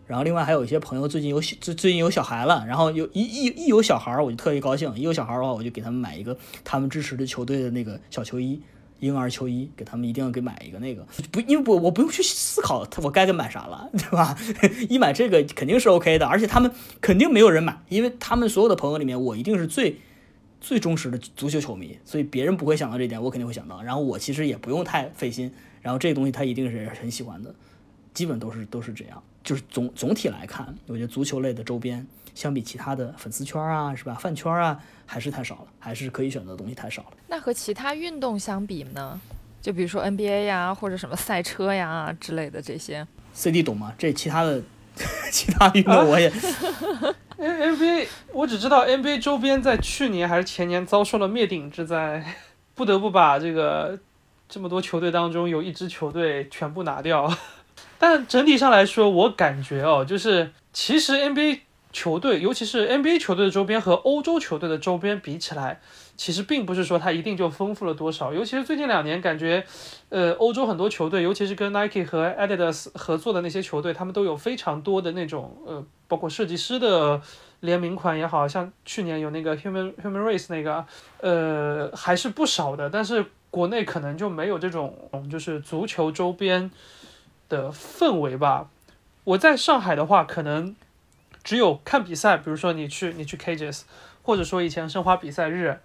[0.06, 8.60] 然后另外还有一些朋友最近有小最最近有小孩了，然后有一一一有小孩我就特别高兴，一有小孩的话我就给他们买一个他们支持的球队的那个小球衣，
[8.98, 14.36] 婴儿球衣，给他们一定要给买一个那个，不因为我我不用去思考他我该给买啥了， 对吧？
[14.88, 16.68] 一买这个肯定是 OK 的，而且他们
[17.00, 19.96] 肯定没有人买，因为他们所有的朋友里面我一定是最
[20.60, 23.82] 最忠实的足球球迷，所以别人不会想到这点，我肯定会想到。
[23.82, 25.50] 然后我其实也不用太费心，
[25.80, 27.54] 然后这个东西他一定是很喜欢的，
[28.12, 29.22] 基本都是都是这样。
[29.42, 34.14] 就是总总体来看，我觉得足球类的周边相比其他的粉丝圈啊，是吧？
[34.14, 37.12] 饭圈啊，还是太少了，还是可以选择的东西太少了。
[37.26, 39.18] 那和其他运动相比呢？
[39.62, 43.94] 就比如说 NBA 呀，或者什么赛车呀之类的这些，CD 懂吗？
[43.98, 44.62] 这其他的
[45.30, 46.30] 其他运动我也
[47.38, 52.36] NBA，我只知道 NBA 周边在去年还是前年遭受了灭顶之灾，
[52.74, 53.98] 不得不把这个
[54.48, 57.32] 这么多球队当中有一支球队全部拿掉。
[57.98, 61.60] 但整体上来说，我感觉哦，就是其实 NBA
[61.92, 65.80] 球队，尤其是 NBA 球队的周边和欧洲球队的周边比起来，
[66.20, 68.30] 其实并不是说它一定就丰富了多少。
[68.30, 69.64] 尤其是最近两年，感觉，
[70.10, 77.22] 呃，欧洲很多球队，尤其是跟 Nike 和 Adidas 合作的那些球队，他们都有非常多的那种，呃，包括设计师的
[77.60, 80.84] 联名款也好像去年有那个 Human Human Race 那个，
[81.22, 82.90] 呃，还是不少的。
[82.90, 84.94] 但是国内可能就没有这种，
[85.30, 86.70] 就是足球周边。
[87.48, 88.70] 的氛围吧，
[89.24, 90.76] 我在上海的话，可能
[91.42, 93.80] 只有看比赛，比如说你去你去 Cages，
[94.22, 95.80] 或者说以前申花比赛日，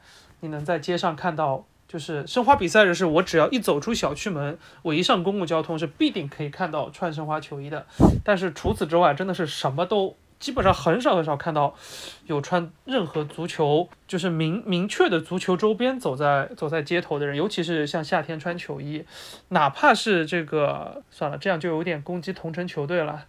[0.46, 7.88] 你能在街上看到，就是申花比赛日是我只要一走出小区门，我一上公共交通是必定可以看到穿申花球衣的。
[8.24, 11.74] 但是除此之外，真的是什么都基本上很少很少看到
[12.28, 19.04] 有穿任何足球，就是明明确的足球周边走在走在街头的人，尤其是像夏天穿球衣，
[19.50, 23.26] 哪怕是这个算了，这样就有点攻击同城球队了。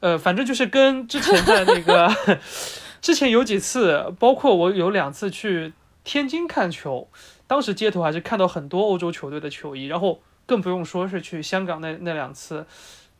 [0.00, 2.08] 呃，反正就是跟之前在那个
[3.00, 5.72] 之前有几次，包括我有两次去
[6.08, 7.06] 天津看球，
[7.46, 12.64] 当时街头还是看到很多欧洲球队的球衣，然后更不用说是去香港那那两次，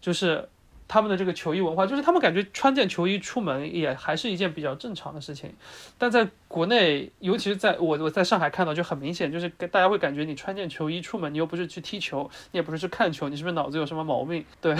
[0.00, 0.48] 就是。
[0.88, 5.52] 他们的这个球衣文化，就是他们感觉穿件球衣出门也还是一件比较正常的事情，
[5.98, 14.42] 但在国内，尤其是在我我在上海看到就很明显，就是大家会感觉你穿件球衣出门，你又不是去踢球，你也不是去看球，你是不是脑子有什么毛病？
[14.60, 14.74] 对，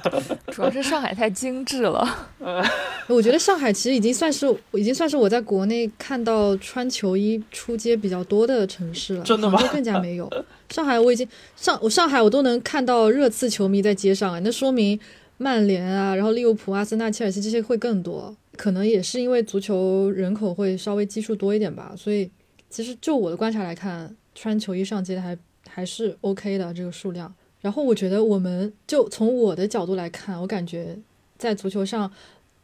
[0.50, 2.08] 主要是上海太精致了。
[2.38, 2.64] 呃
[3.08, 10.30] 我觉得上海其实已经算是已经算是我在国内看到穿球衣出街比较多的城市了，真的吗更加没有。
[10.70, 14.98] 上海我已经上我上海我都能看到热刺球迷在街上，啊那说明
[15.42, 22.30] 曼联啊，然后利物浦、阿森纳、切尔西这些会更多，可能也是因为足球人口会稍微基数多一点吧，所以
[22.68, 25.34] 其实就我的观察来看，穿球衣上街的还
[25.66, 27.32] 还是 OK 的这个数量。
[27.62, 30.94] 然后我觉得我们就从我的角度来看，我感觉
[31.38, 32.12] 在足球上，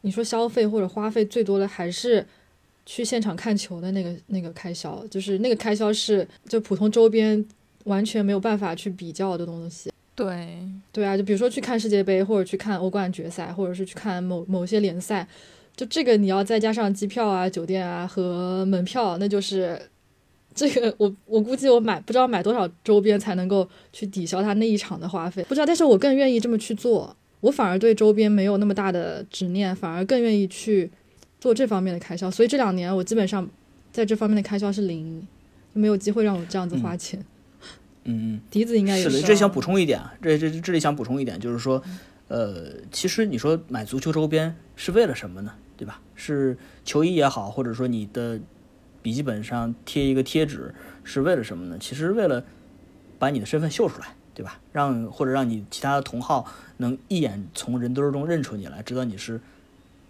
[0.01, 2.23] 你说消费或者花费最多的还是
[2.85, 7.43] 去现场看球的那个那个开销，就是那个开销是就普通周边
[7.85, 9.91] 完全没有办法去比较的东西。
[10.17, 10.57] 对，
[10.91, 15.27] 对啊，就比如说去看世界杯，或者去看欧冠决赛，或者是去看某某些联赛，
[15.75, 19.79] 就这个你要再加上机票啊、酒店啊和门票，那就是
[20.55, 30.89] 这个我我估计我买不知道买多少周边才能够去抵消他那一场的花费，不知道，但是我更愿意这么去做，我反而对周边没有那么大的执念，反而更愿意去
[31.39, 33.47] 做这方面的开销，所以这两年我基本上
[33.91, 35.27] 在这方面的开销是零，
[35.73, 37.19] 没有机会让我这样子花钱。
[37.19, 37.25] 嗯，
[38.49, 41.81] 笛子应该也是的，是这想补充一点啊，这这这里想补充一点，就是说，
[42.27, 45.53] 呃，其实你说买足球周边是为了什么呢？
[45.75, 46.01] 对吧？
[46.15, 48.39] 是球衣也好，或者说你的
[49.01, 51.77] 笔记本上贴一个贴纸是为了什么呢？
[51.79, 52.43] 其实为了
[53.19, 54.59] 把你的身份秀出来，对吧？
[54.71, 59.39] 让或者让你其他的同号能一眼从人堆中认出你来，知道你是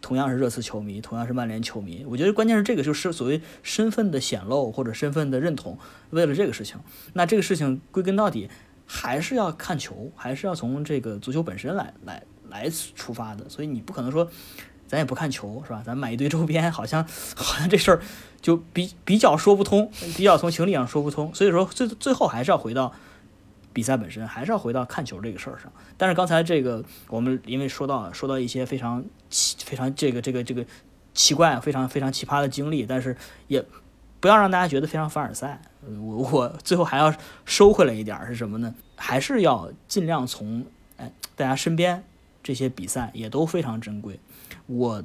[0.08, 2.06] 同样是热刺球迷，同样是曼联球迷。
[2.08, 5.78] 我觉得关键是这个，就是所谓身份的显露或者身份的认同，
[6.12, 6.80] 为了这个事情。
[7.12, 8.50] 那这个事情归根到底
[8.86, 13.50] 还是要看球，还是要从这个足球本身来来来出发的。
[13.50, 14.32] 所以你不可能说
[14.88, 15.84] 咱也不看球，是吧？
[15.86, 17.06] 咱买一堆周边，好像
[17.36, 18.00] 好像这事儿
[18.40, 21.36] 就比比较说不通，比较从情理上说不通。
[21.36, 22.94] 所以说最最后还是要回到
[23.78, 25.72] 比赛本身，还是要回到看球这个事儿上。
[25.98, 30.66] 但是刚才这个我们因为说到说到一些非常奇非常这个这个这个
[31.14, 33.16] 奇怪、非常非常奇葩的经历，但是
[33.48, 33.64] 也
[34.20, 35.62] 不要让大家觉得非常凡尔赛。
[35.86, 37.14] 我我最后还要
[37.46, 38.74] 收回来一点是什么呢？
[38.96, 40.66] 还是要尽量从
[40.98, 42.04] 哎大家身边
[42.42, 44.20] 这些比赛也都非常珍贵。
[44.66, 45.04] 我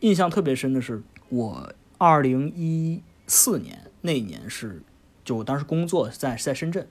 [0.00, 4.82] 印象特别深的是，我二零一四年那一年是，
[5.24, 6.88] 就我当时工作在在深圳，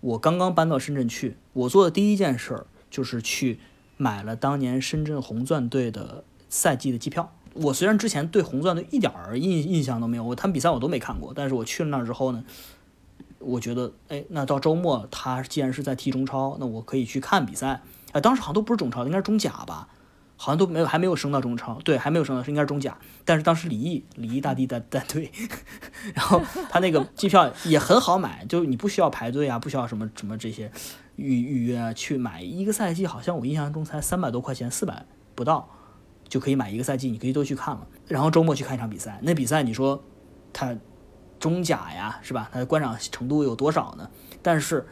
[0.00, 3.60] 我刚刚搬到深圳去，我做的第一件事儿就是去
[3.96, 7.32] 买了当年深圳红钻队的赛季的机票。
[7.52, 12.44] 我虽然之前对红钻队一点儿印印象都没有，我他们比赛我都没看过，但是我去了那儿之后呢，
[13.40, 17.82] 我觉得，哎，那到周末他既然是在踢中超，那我可以去看比赛。
[18.12, 19.88] 哎，当时好像都不是中超，应该是中甲吧，
[20.42, 22.96] 好像都没有还没有升到中超，对，还没有升到，应该是中甲。
[23.26, 25.30] 但是当时李毅，李毅大帝在在队，
[26.16, 30.72] 然后他那个机票也很好买，就你不需要排队啊，不需要什么什么这些
[31.16, 35.68] 预预约啊，去买一个赛季，好像我印象中才三百多块钱，四百不到
[36.26, 37.86] 就可以买一个赛季，你可以都去看了。
[38.08, 40.02] 然后周末去看一场比赛，那比赛你说
[40.54, 40.74] 他
[41.38, 42.48] 中甲呀，是吧？
[42.50, 44.08] 它的观赏程度有多少呢？
[44.40, 44.86] 但是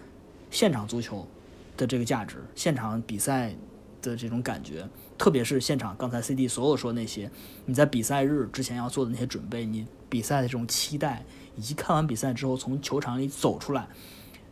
[0.50, 1.26] 现场足球
[1.74, 3.56] 的这个价值，现场比赛
[4.02, 4.86] 的这种感觉，
[5.18, 7.28] 特别是现场刚才 CD 所有说那些，
[7.66, 11.24] 你在比赛日之前要做的那些准备，你比赛的这种期待，
[11.56, 13.88] 以及看完比赛之后从球场里走出来，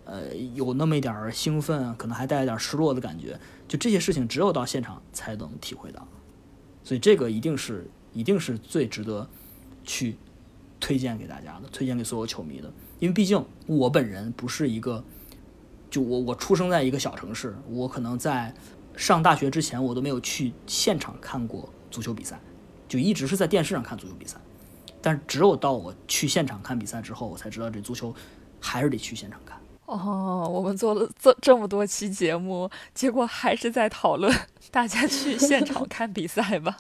[0.05, 3.39] 呃，有那么一点儿兴奋，可能还带一点失落的感觉，
[3.69, 6.07] 就这些事情只有到现场才能体会到，
[6.83, 9.29] 所以这个一定是一定是最值得
[9.85, 10.17] 去
[10.81, 15.05] 推荐给大家的，推荐给所有球迷的，因为毕竟我本人不是一个，
[15.89, 18.53] 就我我出生在一个小城市，我可能在
[18.97, 22.41] 上大学之前我都没有去现场看过足球比赛，
[22.89, 24.39] 就一直是在电视上看足球比赛，
[25.03, 28.15] 但是只有到我去现场看比赛之后，我才知道这足球
[28.59, 29.61] 还是得去现场看。
[29.85, 34.35] 哦，我们做了这这么多期节目，结果还是在讨论
[34.71, 36.77] 大家去现场 看比赛吧。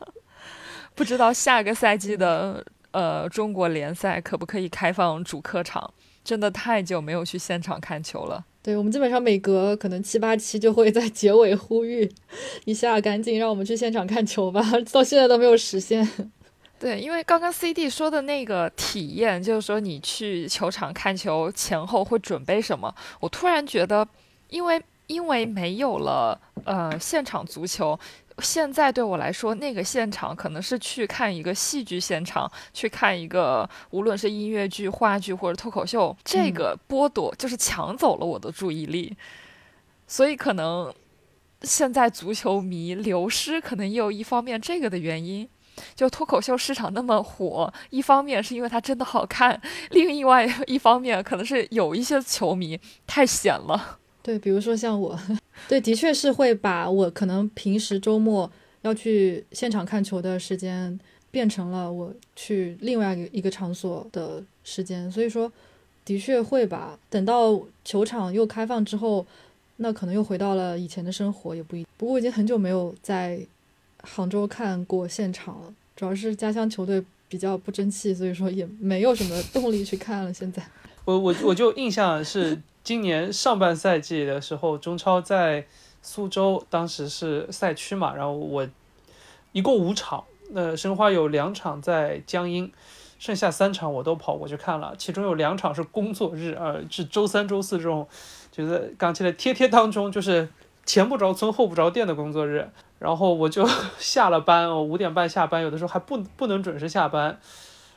[0.95, 5.93] 不知道下个赛季的呃中国联赛可不可以开放主客场？
[6.25, 8.45] 真的太久没有去现场看球了。
[8.67, 12.13] 对我们基本上每隔可能七八期就会在结尾呼吁
[12.65, 14.61] 一下，赶紧让我们去现场看球吧，
[14.93, 16.05] 到现在都没有实现。
[16.77, 24.05] 对，因为刚刚 CD 说的那个体验，就是说你去球场看球前后会准备什么，我突然觉得，
[24.49, 27.97] 因为因为没有了呃现场足球。
[28.39, 39.17] 现在对我来说，那个现场可能是去看一个戏剧现场，去看一个无论是音乐剧、话剧或者脱口秀，这个剥夺就是抢走了我的注意力。
[40.07, 40.93] 所以可能
[41.63, 45.49] 现在足球迷流失，可能也有一方面这个的原因。
[45.95, 49.61] 就脱口秀市场那么火，一方面是因为它真的好看，
[49.91, 53.99] 另外一方面可能是有一些球迷太闲了。
[54.27, 55.17] 对，比如说像我，
[55.69, 58.51] 对，的确是会把我可能平时周末
[58.83, 60.99] 要去现场看球的时间
[61.31, 65.53] 变成了我去另外一个一个场所的时间，所以说
[66.05, 66.99] 的确会吧。
[67.09, 69.25] 等到球场又开放之后，
[69.77, 71.87] 那可能又回到了以前的生活，也不一。
[71.97, 73.39] 不过已经很久没有在
[74.03, 80.35] 杭州看过现场了，主要是家乡球队比较不争气，所以说也没有什么动力去看了。
[80.35, 80.61] 现在，
[81.07, 82.61] 我我我就印象是。
[82.87, 85.67] 今年上半赛季的时候，中超在
[86.03, 88.65] 苏州，当时是赛区嘛，然后我
[89.51, 90.23] 一共五场，
[90.53, 92.73] 那申花有两场在江阴，
[93.19, 98.07] 剩下三场我都跑过去看了，其中有两场是工作日，呃，是周三、周四这种，
[98.53, 100.49] 就是刚起来贴贴当中，就是
[100.85, 102.71] 前不着村后不着店的工作日，
[103.01, 103.69] 然后我就
[103.99, 107.41] 下了班，我五点半下班，有的时候还不不能准时下班。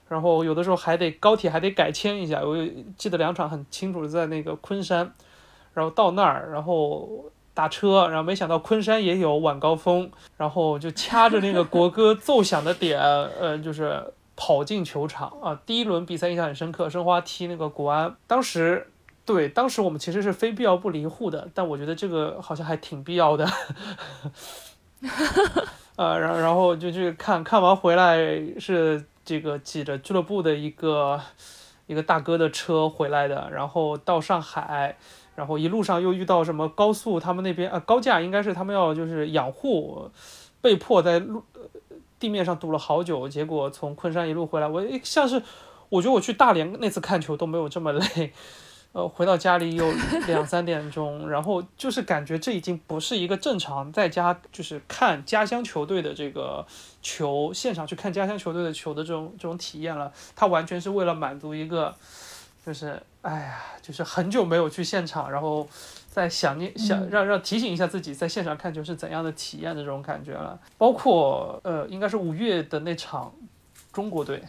[0.09, 2.57] 然后有的时候还得高铁还得改签一下，我
[2.97, 5.13] 记得两场很清楚在那个昆山，
[5.75, 7.07] 然后到那儿，然后
[7.53, 14.03] 打车，然后没想到昆山也有晚高峰，然后就掐着那个国歌 奏响的点，呃，就是
[14.35, 15.61] 跑进球场啊。
[15.63, 18.87] 第一轮比赛印象很深刻，申花踢那个国安，当时
[19.25, 23.47] 对，当时我们其实是非必要不离沪的，但我觉得这个好像还挺必要的，
[25.97, 28.17] 呃，然然后就去看看完回来
[28.57, 29.05] 是。
[29.29, 31.21] 这个挤着俱乐部的一个
[31.85, 34.97] 一个大哥的车回来的，然后到上海，
[35.35, 40.09] 然后一路上又遇到什么高速，他们那边呃高架应该是他们要就是养护，
[40.61, 41.43] 被迫在路
[42.17, 45.43] 地面上堵了好久，结果从昆山一路回来，我像是
[45.89, 48.33] 我觉得我去大连那次看球都没有这么 累。
[48.91, 49.85] 呃，回到家里有
[50.25, 56.65] 两三点钟，然后就是感觉这已经不是一个正常在家就是看家乡球队的这个
[56.99, 60.11] 球现场去看家乡球队的球的这种这种体验了。
[60.35, 61.95] 他完全是为了满足一个，
[62.65, 65.67] 就是哎呀，就是很久没有去现场，然后
[66.09, 70.59] 在想念想让让提醒一下自己在现场看球是怎样的体验的这种感觉了。
[70.79, 73.31] 包括呃，应该是五月的那场
[73.93, 74.41] 中国队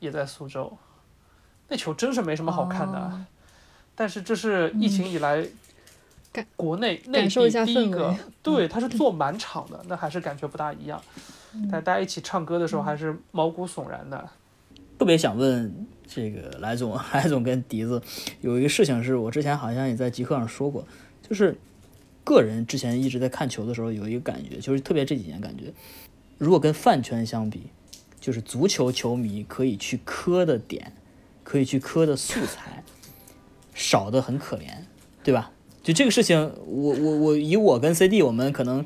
[0.00, 0.76] 也在苏州，
[1.68, 3.24] 那球真是没什么好看的。
[4.00, 5.46] 但是这是疫情以来，
[6.56, 10.98] 国内内地第一个，对，他是做满场的，那还是感觉不大一样。
[11.70, 14.30] 但大家一起唱歌的时候，还是毛骨悚然的。
[14.98, 18.00] 特别想问这个来总， 来总跟笛子，
[18.40, 20.82] 有一个事情是我之前好像也在极客上说过，
[21.20, 21.54] 就是
[22.24, 25.64] 个人之前一直在看球的时候有一个感觉，就是特别这几年感觉，
[26.38, 27.64] 如果跟饭圈相比，
[28.18, 30.90] 就是足球球迷可以去磕的点，
[31.44, 32.82] 可以去磕的素材。
[33.80, 34.64] 少的很可怜，
[35.24, 35.50] 对吧？
[35.82, 38.84] 就这个事情，我我我以我跟 CD，我们可能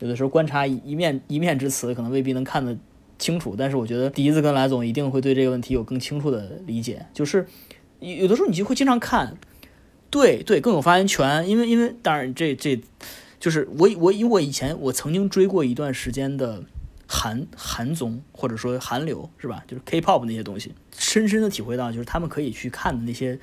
[0.00, 2.76] 有的时候观察一面一面之词，可能未必能看得
[3.18, 3.54] 清楚。
[3.56, 7.06] 但是我觉得笛子跟来总一定会对这个问题有更清楚的理解。
[7.14, 7.46] 就是
[7.98, 9.38] 有的时候你就会经常看，
[10.10, 11.48] 对对，更有发言权。
[11.48, 12.78] 因为因为当然这这
[13.40, 16.62] 就是我我以我以前我曾经追过一段时间的
[17.08, 19.64] 韩韩综或者说韩流是吧？
[19.66, 23.38] 就是 K-pop 那些东西，深深的体会到就是他们可以去看的那些。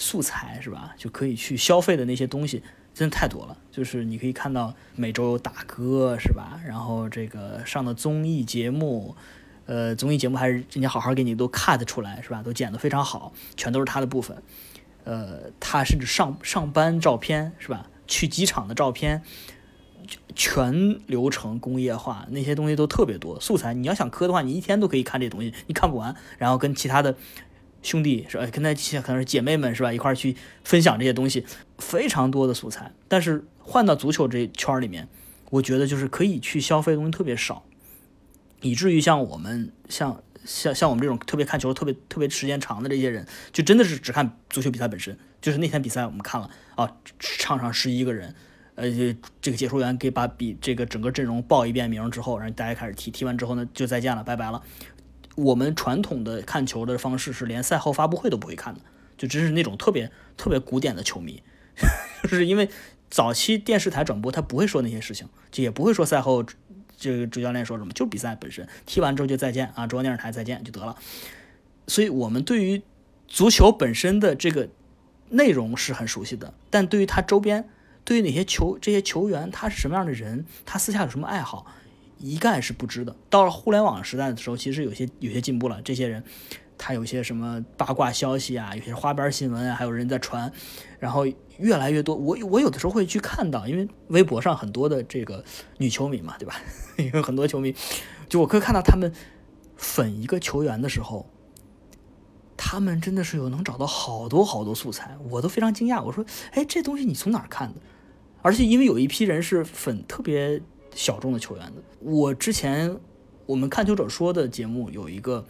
[0.00, 0.94] 素材是吧？
[0.96, 2.62] 就可以去消费的那些东西，
[2.94, 3.54] 真的太多了。
[3.70, 6.58] 就是你可以看到每周有打歌是吧？
[6.66, 9.14] 然后这个上的综艺节目，
[9.66, 12.42] 呃，综艺节目还是人家好好给你都 cut 出来是吧？
[12.42, 14.42] 都剪得非常好，全都是他的部分。
[15.04, 17.86] 呃，他甚至上上班照片是吧？
[18.06, 19.22] 去机场的照片，
[20.34, 23.38] 全流程工业化，那些东西都特别多。
[23.38, 26.16] 素材你要想磕的话，你一天都可以看这东西，你看不完。
[26.38, 27.14] 然后跟其他的。
[27.82, 28.46] 兄弟是吧？
[28.46, 29.92] 跟他可能是姐妹们是吧？
[29.92, 31.44] 一块儿去分享这些东西，
[31.78, 32.92] 非常多的素材。
[33.08, 35.08] 但是换到足球这圈儿里面，
[35.50, 37.64] 我觉得就是可以去消费的东西特别少，
[38.60, 45.16] 以至于像我们像像像我们这种特别看球特别特别时间长的这些人，就真的是只看足球比赛本身。
[45.40, 48.34] 就是那天比赛我们看了啊，场上十一个人，
[48.74, 48.90] 呃，
[49.40, 54.62] 这个解说员给把比这个整个阵容报一遍名之后，然后大家开始踢，踢完之后呢就再见了，拜拜了。
[55.42, 58.80] 我们传统的看球的方式是连赛后发布会都不会看的，
[59.16, 61.42] 就真是那种特别特别古典的球迷，
[62.22, 62.68] 就是因为
[63.10, 66.44] 早期电视台转播他不会说那些事情，就也不会说赛后
[66.96, 70.96] 这个主教练说什么，就比赛本身，踢完之后就再见啊，中央电视台再见就得了。
[71.86, 72.82] 所以我们对于
[73.26, 74.68] 足球本身的这个
[75.30, 77.68] 内容是很熟悉的，但对于他周边，
[78.04, 81.66] 对于哪些球这些球员他是什么样的人，他私下有什么爱好，
[82.20, 83.16] 一概是不知的。
[83.28, 86.22] 到了互联网时代的时候，其实有些有些进步了，这些人。
[86.82, 90.50] 他有些什么八卦消息啊，有些花边新闻啊，还有人在传，
[90.98, 91.26] 然后
[91.58, 92.16] 越来越多。
[92.16, 95.44] 我我有的时候会去看到，因为微博上很多的这个
[95.76, 96.54] 女球迷嘛，对吧？
[96.96, 97.74] 因为很多球迷，
[98.30, 99.12] 就我可以看到他们
[99.76, 101.28] 粉一个球员的时候，
[102.56, 106.02] 他们真的是有能找到好多好多素材，我都非常惊讶。
[106.02, 107.80] 我说，哎，这东西你从哪儿看的？
[108.40, 110.62] 而且因为有一批人是粉特别
[110.94, 112.96] 小众的球员的，我之前
[113.46, 115.46] 我们看球者说的节目有一个。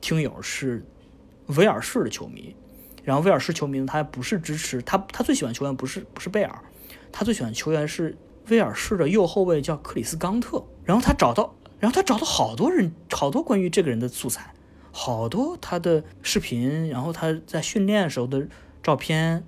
[0.00, 0.86] 听友是
[1.46, 2.54] 威尔士的球迷，
[3.02, 6.56] 然后威尔士球迷他不是支持他，他最喜欢球员不是不是贝尔，
[7.10, 8.16] 他最喜欢球员是
[8.46, 14.54] 威尔士的右后卫叫克里斯冈特，然后他找到，然后他找到好多人，好多关于这个人的素材，
[14.92, 18.46] 好多他的视频，然后他在训练时候的
[18.84, 19.44] 照片，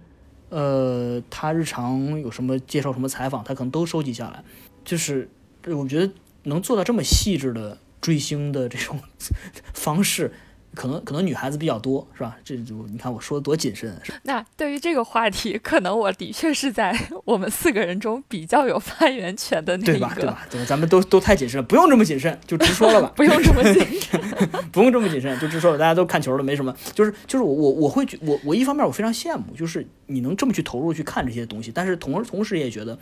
[0.49, 4.43] 呃，他日常有什么接受什么采访，他可能都收集下来，
[4.85, 5.29] 就是
[5.67, 6.13] 我觉得
[6.45, 7.79] 能做到这么细致的。
[8.01, 8.99] 追星的这种
[9.77, 10.33] 方式，
[10.75, 12.35] 可能可能女孩子比较多，是吧？
[12.43, 13.95] 这就你看我说的多谨慎。
[14.23, 20.15] 那对于这个话题，可能我的确是在 我们四个人中比较有发言权的那一个，对吧？
[20.17, 20.47] 对吧？
[20.51, 23.13] 对，咱们都都太谨慎了，不用这么谨慎，就直说了吧。
[23.15, 24.19] 不用这么谨慎，
[24.73, 25.77] 不用这么谨慎，就直说了。
[25.77, 26.75] 大家都看球了，没什么。
[26.95, 32.99] 就是就是我我我会觉我我一方面我非常羡慕，就是你能这么去投入去看这些东西，但是同同时也觉得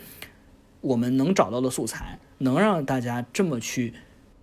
[0.81, 3.93] 我们能找到的素材，能让大家这么去。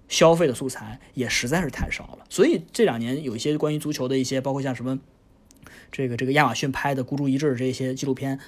[0.09, 4.97] 消费的素材也实在是太少了，所以这两年有一些关于足球的一些，包括像什么
[5.91, 8.39] 这个这个亚马逊拍的孤注一掷这些纪录片，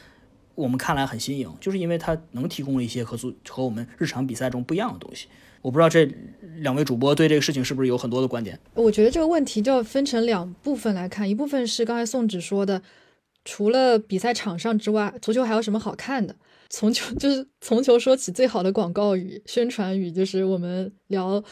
[0.55, 5.27] 我们看来很新颖，就是因为它能提供一些和足和我们日常比赛中不一样的东西。
[5.61, 6.09] 我不知道这
[6.59, 8.57] 两位主播对这个事情是不是有很多的观点？
[8.75, 12.81] 我觉得这个问题就要分成两部分来看，一部分是刚才宋轼说的，
[13.45, 16.37] 除了比赛场上之外，足球还有什么好看的？
[16.71, 21.43] 从球 就是从球说起，最好的广告语、宣传语就是我们聊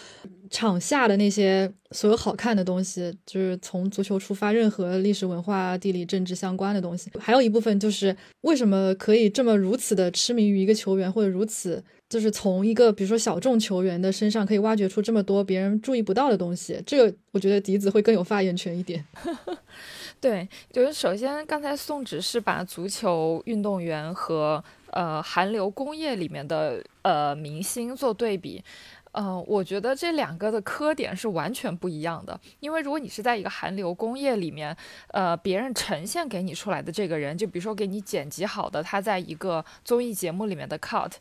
[0.50, 7.10] 场下的那些所有好看的东西，就是从足球出发，任何历史文化、地理政治相关的东西。
[7.18, 16.80] 还有一部分就是为什么可以这么如此的痴迷于一个球员，或者如此就是从一个比如说小众球员的身上可以挖掘出这么多别人注意不到的东西。
[16.86, 19.04] 这个我觉得笛子会更有发言权一点。
[20.20, 24.62] 对，就是首先刚才宋轼是把足球运动员和
[24.96, 28.64] 呃，韩流工业里面的呃明星做对比，
[29.12, 32.40] 呃，我觉得这两个的磕点是完全不一样的。
[32.60, 34.74] 因为如果你是在一个韩流工业里面，
[35.08, 41.12] 呃，别人呈现给你出来的这个人，就比如说给你剪辑好的他在一个综艺节目里面的 cut，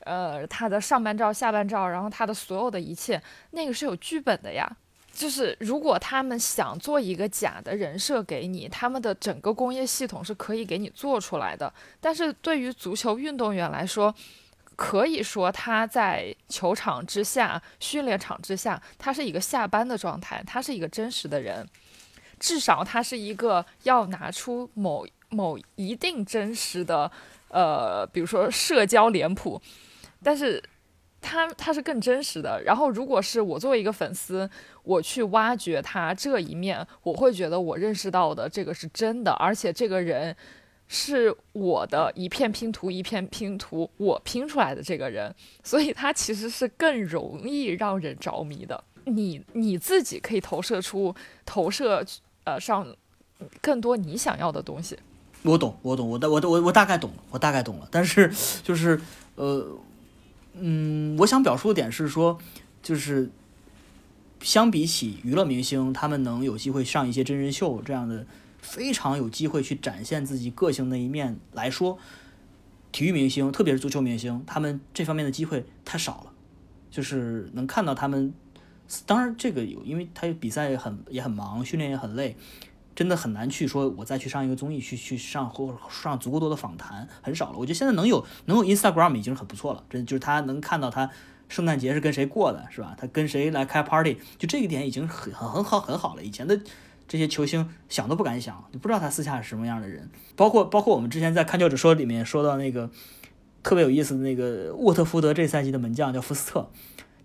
[0.00, 3.22] 呃，他的上半照、下半照，然后他的所有的一切，
[3.52, 4.70] 那个是有剧本的呀。
[5.14, 11.72] 就是如果他们想做一个假的人设给你，他们的整个工业系统是可以给你做出来的。
[12.00, 14.12] 但是对于足球运动员来说，
[14.74, 21.64] 可以说他在球场之下、训练场之下，他是一个下班的状态，他是一个真实的人，
[22.40, 27.08] 至少他是一个要拿出某某一定真实的，
[27.48, 29.62] 呃，比如说社交脸谱，
[30.22, 30.60] 但是。
[31.24, 32.62] 他他是更真实的。
[32.62, 34.48] 然后，如果是我作为一个粉丝，
[34.82, 40.36] 我去挖掘他这一面，我会觉得我认识到的这个是真的，而且这个人
[40.86, 48.84] 是我的一片拼图一片拼图我拼出来的这个人，所以他其实是更容易让人着迷的。
[49.06, 51.14] 你你自己可以投射出
[51.46, 52.04] 投射
[52.44, 52.86] 呃上
[53.62, 54.98] 更多你想要的东西。
[55.42, 57.88] 我懂，我懂，我大我我我大概懂了，我大概懂了。
[57.90, 58.30] 但是
[58.62, 59.00] 就是
[59.36, 59.66] 呃。
[60.54, 62.38] 嗯，我想表述的点是说，
[62.82, 63.30] 就是
[64.40, 68.26] 相比起娱乐明星，他们能有机会上一些真人秀这样的
[68.60, 71.98] 非常有机会去展现自己个性的一面来说，
[72.92, 76.30] 体育明星，特别是足球明星，他们这方面的机会太少了。
[76.90, 78.32] 就是能看到他们，
[79.04, 82.36] 当然这个有，因为他比赛很也很忙，训练也很累。
[82.94, 87.58] 真的很难去说，我再去上一个综艺，去去上或上足够多的访谈，很少了。
[87.58, 91.10] 我觉得现在能有能有 Instagram 已经很不错了，真就是他能看到他
[91.48, 92.94] 圣诞节是跟谁过的，是吧？
[92.96, 96.22] 他跟谁来开 party，就这个点已经很很很好很好了。
[96.22, 96.60] 以前的
[97.08, 100.08] 这些球星想都不敢想，你不知道他私下是什么样的人。
[100.36, 102.90] 包括包括我们之前在看教者说里面说到那个
[103.62, 106.70] 特别有意思的那个沃特福德这赛季的门将叫福斯特，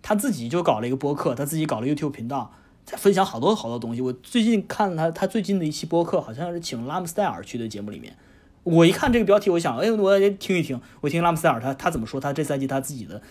[0.02, 2.52] 他自己就搞了一个播客，他自己搞了 YouTube 频道。
[2.84, 4.00] 在分享好多好多东西。
[4.00, 8.16] 我最近看他他最近的一期播客，好像是请拉姆斯戴尔去的节目里面。
[8.62, 13.22] 我一看这个标题，我想，哎，我也听一听，我听拉姆斯戴尔他他怎么说他这赛季他自己的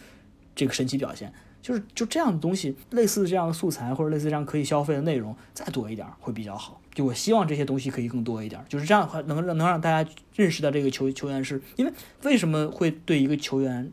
[0.55, 1.33] 这个神奇表现。
[1.61, 6.79] 就是就这样的东西，类似这样的素材或者类似这样可以消费的内容，再多一点会比较好。
[6.93, 11.91] 就我希望这些东西可以更多一点，就是这样的话能让能让大家认识到这个球球员是因为
[12.23, 13.91] 为什么会对一个球员，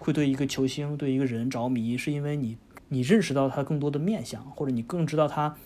[0.00, 5.56] 会对一个球星对一个人着迷，是因为你你认识到他更多的面相，或者你更知道他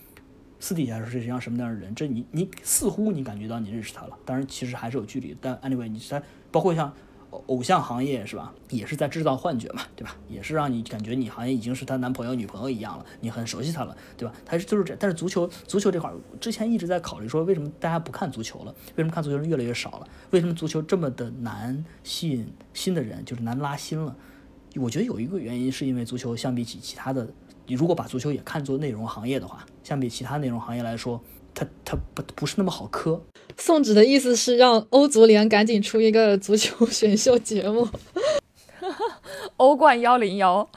[0.59, 1.95] 私底下是一样什么样的人。
[1.95, 5.37] 这你你似乎你感觉到你认识他了，当然其实还是有距离。
[5.41, 6.93] 但 anyway，你在包括像。
[7.47, 10.17] 偶像行业是吧，也是在制造幻觉嘛，对吧？
[10.29, 14.35] 也是让你感觉你好像已经是他男朋友、女朋友一样了，你很熟悉他了，对吧？
[14.45, 18.75] 他就是这，但是足球足球这块儿，之前一直在考虑说，为什么大家不看足球了？
[18.97, 20.09] 为什么看足球人越来越少了？
[20.31, 24.17] 为什么足球这么的难吸引新的人，就是难拉新了？
[24.77, 27.27] 我觉得有一个原因是因为足球相比起其他的，
[27.67, 31.21] 你如果把足球也看作内容行业的话，相比其他内容行业来说，
[31.55, 33.21] 它它不不是那么好磕。
[33.57, 37.89] 宋轼的意思是让欧足联赶紧出一个足球选秀节目，
[39.59, 40.69] 欧冠幺零幺，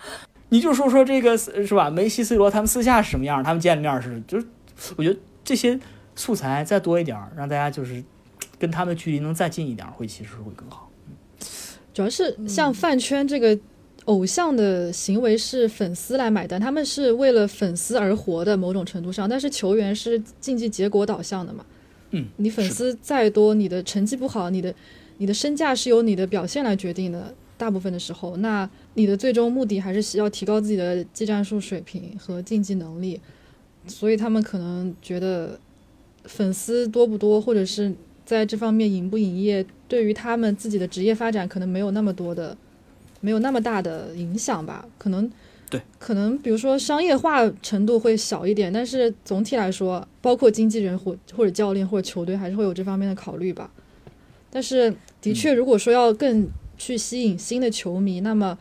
[0.49, 1.89] 你就说说这个是吧？
[1.89, 3.43] 梅西、C 罗他们私下是什么样？
[3.43, 4.47] 他们见了面是就是，
[4.97, 5.79] 我觉得这些
[6.15, 8.03] 素材再多一点，让大家就是
[8.59, 10.89] 跟他们距离能再近一点，会其实会更好。
[11.93, 13.57] 主要是像饭圈这个
[14.05, 21.65] 偶像的行为是粉丝来买单，他们是为了粉丝而活的，某种程度上，但是球员是竞技结果导向的嘛。
[22.11, 24.73] 嗯，你粉丝再多，你的成绩不好，你的
[25.17, 27.33] 你的身价是由你的表现来决定的。
[27.55, 33.21] 大部分的时候，那你的最终目的还是需要提高自己的技战术水平和竞技能力。
[33.87, 35.57] 所以他们可能觉得
[36.25, 37.93] 粉丝多不多，或者是
[38.25, 42.57] 在这方面营不营业，对于他们自己的职业发展可能没有那么多的，
[43.23, 44.85] 没有那么大的影响吧？
[44.97, 45.31] 可能。
[45.69, 53.71] 对，可能比如说商业化程度会小一点，但是总体来说，包括经纪人或或者教练或者球队，还是会有这方面的考虑吧。
[54.51, 56.47] 但是，的确，如果说要更
[56.77, 58.55] 去吸引新的球迷，那么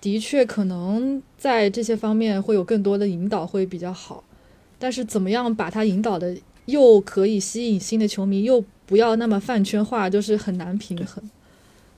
[0.00, 4.24] 的确可能在这些方面会有更多的引导会比较好。
[4.78, 6.34] 但是，怎么样把它引导的
[6.64, 11.22] 又可以吸引新的球迷，又不要那么饭圈化，就是很难平衡。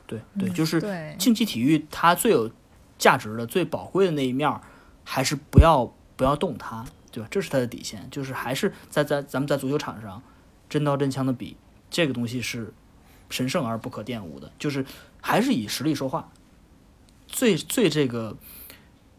[0.08, 0.80] 对对，就是
[1.16, 2.50] 竞技体育它最有。
[2.98, 4.60] 价值的最宝贵的那一面，
[5.04, 7.28] 还是不要不要动它，对吧？
[7.30, 10.20] 这是它的底线，就是还是在在咱们在足球场上，
[10.68, 11.56] 真刀真枪的比，
[11.88, 12.74] 这个东西是
[13.30, 14.84] 神圣而不可玷污的，就是
[15.22, 16.32] 还是以实力说话。
[17.28, 18.36] 最最这个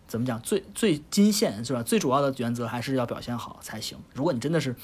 [0.09, 0.41] 怎么讲？
[0.41, 1.81] 最最金线是吧？
[1.81, 3.97] 最主要的原则还是要表现好才行。
[4.13, 4.75] 如果你真的是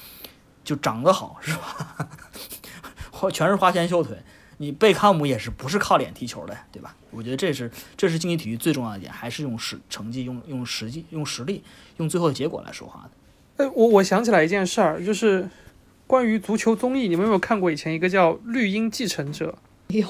[0.64, 2.08] 就长得好是吧？
[3.12, 4.16] 花全是花拳绣腿。
[4.58, 6.96] 你贝克汉姆也是不是靠脸踢球的，对吧？
[7.10, 11.62] 我觉得这是这是竞技体育最重要的一点，还是用实成绩、用用实际、用实力、
[11.98, 13.64] 用最后的结果来说话的。
[13.64, 15.48] 哎，我我想起来一件事儿，就是
[16.06, 19.54] 关于足球综艺，你们有没有看过以前一个叫《绿茵继承者》？
[19.94, 20.06] 有，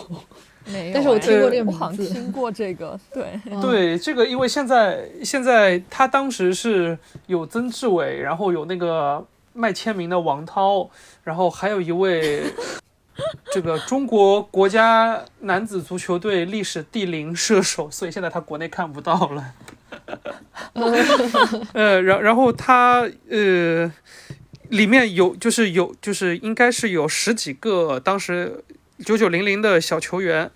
[0.67, 0.95] 没有？
[0.95, 10.89] 但是我听过这个名字，听过这个，对对，这个因为现在现在他当时是有曾志伟，然后有那个卖签名的王涛，
[11.25, 12.45] 然后还有一位。
[13.53, 19.55] 这个中国国家男子足球队历史第零射手，所以现在他国内看不到了。
[21.73, 23.91] 呃，然然后他呃，
[24.69, 28.65] 里面有就是有就是应该是有十几个当时
[29.05, 30.51] 九九零零的小球员，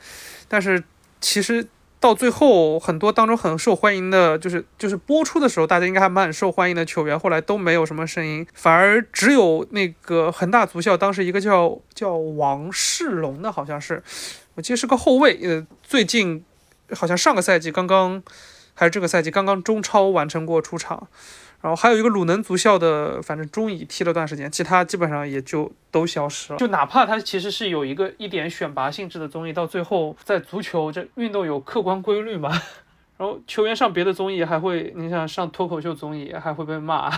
[0.48, 0.84] 但是
[1.20, 1.66] 其实。
[2.00, 14.02] 到最后，很多当中很受欢迎的，就是就是播出的时候，大家应该还蛮受欢迎的球员，后来都没有什么声音，反而只有那个恒大足校当时一个叫叫王世龙的，好像是，
[14.54, 16.42] 我记得是个后卫，呃，最近
[16.92, 18.22] 好像上个赛季刚刚
[18.72, 21.08] 还是这个赛季刚刚中超完成过出场。
[21.62, 26.58] 然后还有一个鲁能足校的，反正中乙踢了段时间，其他基本上也就都消失了。
[26.58, 32.50] 就哪怕它其实是有一个一点选拔性质的综艺，到最后在足球这运动有客观规律嘛，
[33.18, 37.12] 然后球员上别的综艺还会，你想上脱口秀综艺还会被骂，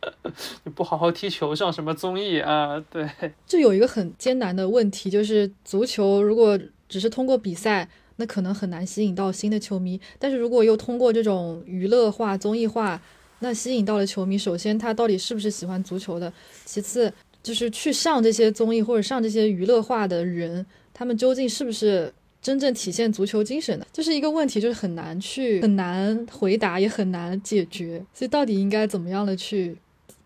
[0.64, 2.82] 你不好好踢球上什么综艺啊？
[2.90, 3.06] 对，
[3.46, 6.58] 就有一个很艰难的问题，就是足球如果
[6.88, 7.86] 只是通过比赛，
[8.16, 13.02] 那可能很难吸引到新的球迷，但是如果又通过这种娱乐化综艺化。
[13.44, 16.32] 那吸引到了球迷，首先他到底是不是喜欢足球的？
[16.64, 17.12] 其次
[17.42, 20.64] 就是去上这些综艺或者上这些娱乐化的人，
[20.94, 22.10] 他们究竟是不是
[22.40, 23.86] 真正体现足球精神的？
[23.92, 28.02] 这是一个问题，就是很难去很难回答，也很难解决。
[28.14, 29.76] 所以到底应该怎么样的去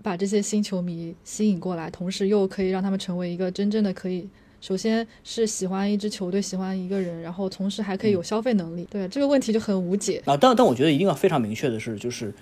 [0.01, 4.29] 把这些新球迷吸引过来，同时又可以让他们成为一个真正的可以，
[4.61, 8.87] 首先是喜欢一支球队，喜欢一个人，然后同时还可以有消费能力。
[8.89, 10.37] 对这个问题就很无解啊。
[10.37, 12.33] 但但我觉得一定要非常明确的是，就是。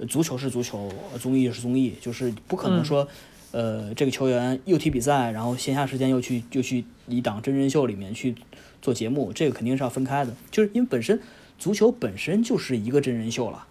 [0.00, 3.08] 呃足球是足球，呃综艺是综艺，就是不可能嗯说，
[3.52, 8.34] 呃，这个球员又踢比赛，然后闲暇时间又去又去一档真人秀里面去
[8.80, 10.34] 做节目，这个肯定是要分开的。
[10.50, 11.20] 就是因为本身
[11.58, 13.66] 足球本身就是一个真人秀了，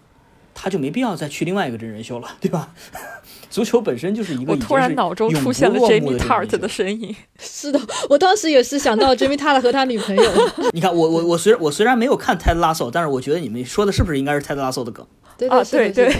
[0.54, 2.72] 他就没必要再去另外一个真人秀了，对吧？
[3.50, 7.16] 足球本身就是一个我突然脑中出现了 Jamie Tart 的身影。
[7.40, 10.22] 是的，我当时也是想到 Jimmy Tart 和他女朋友。
[10.72, 15.04] 你看，我我我虽然我虽然没有看 Ted Lasso，但是我觉得你们说的是不是应该是 Ted Lasso 的梗？
[15.48, 16.14] 对啊，对对，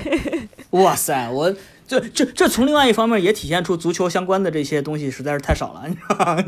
[0.70, 1.54] 哇塞，我
[1.86, 6.44] 这这这从另外一方面也体现出足球相关的这些东西实在是太少了，你知道吗？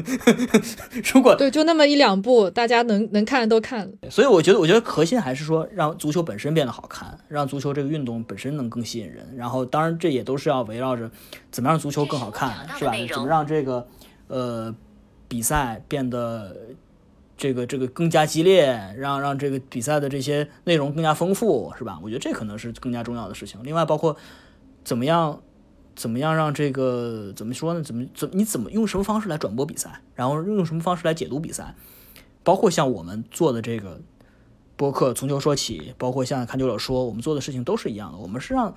[1.13, 3.93] 如果对，就那么一两部，大家能能看的都看了。
[4.09, 9.27] 所以我觉得，我觉得核心还是说让足球本身变得好看，让足球这个运动本身能更吸引人。
[9.37, 11.11] 然后，当然这也都是要围绕着
[11.51, 12.93] 怎么让足球更好看，是吧？
[13.13, 13.87] 怎么让这个
[14.29, 14.73] 呃
[15.27, 16.57] 比赛变得
[17.37, 21.99] 这个这个更加激烈，让让这个比赛的这些内容更加丰富，是吧？
[22.03, 23.61] 我觉得这可能是更加重要的事情。
[23.65, 24.17] 另外，包括
[24.85, 25.41] 怎么样
[25.97, 27.83] 怎么样让这个怎么说呢？
[27.83, 31.75] 怎么怎你怎么用什么方式来转播比赛，然后用什么方式来解读比赛？
[32.45, 34.01] 包括像我们做的这个
[34.77, 38.19] 播客《从球说起》，包括像看球者说，我们做的事情都是一样的。
[38.19, 38.75] 我们是让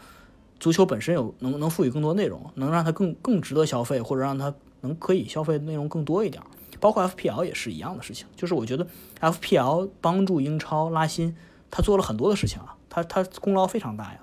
[0.60, 6.42] 足球本身有能能赋予更多内容，能让它更更值得消费，或者让它能可以消费内容更多一点。
[6.80, 8.86] 包括 FPL 也是一样的事情，就是我觉得
[9.22, 11.36] FPL 帮助英超拉新，
[11.70, 14.20] 他做了很多的事情啊，他他功劳非常大呀。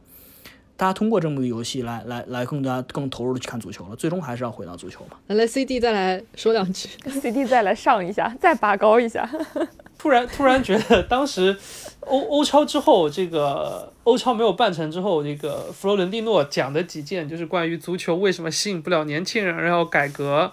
[0.74, 5.16] 大家通过这么个游戏来来来更加更投入的去看足球了，最终还是要回到足球嘛。
[5.28, 6.88] 来来，CD 再来说两句。
[7.20, 9.28] CD 再来上一下，再拔高一下。
[9.96, 11.56] 突然突然觉得，当时
[12.00, 20.50] 欧欧超之后，这个欧超没有办成之后，这个弗洛伦蒂诺讲的几件，就是关于足球为什么吸引不了年轻人，然后改革，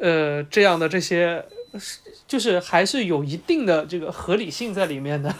[0.00, 1.44] 呃，这样的这些，
[2.26, 5.34] 就是还是有一定的这个合理性在里面的。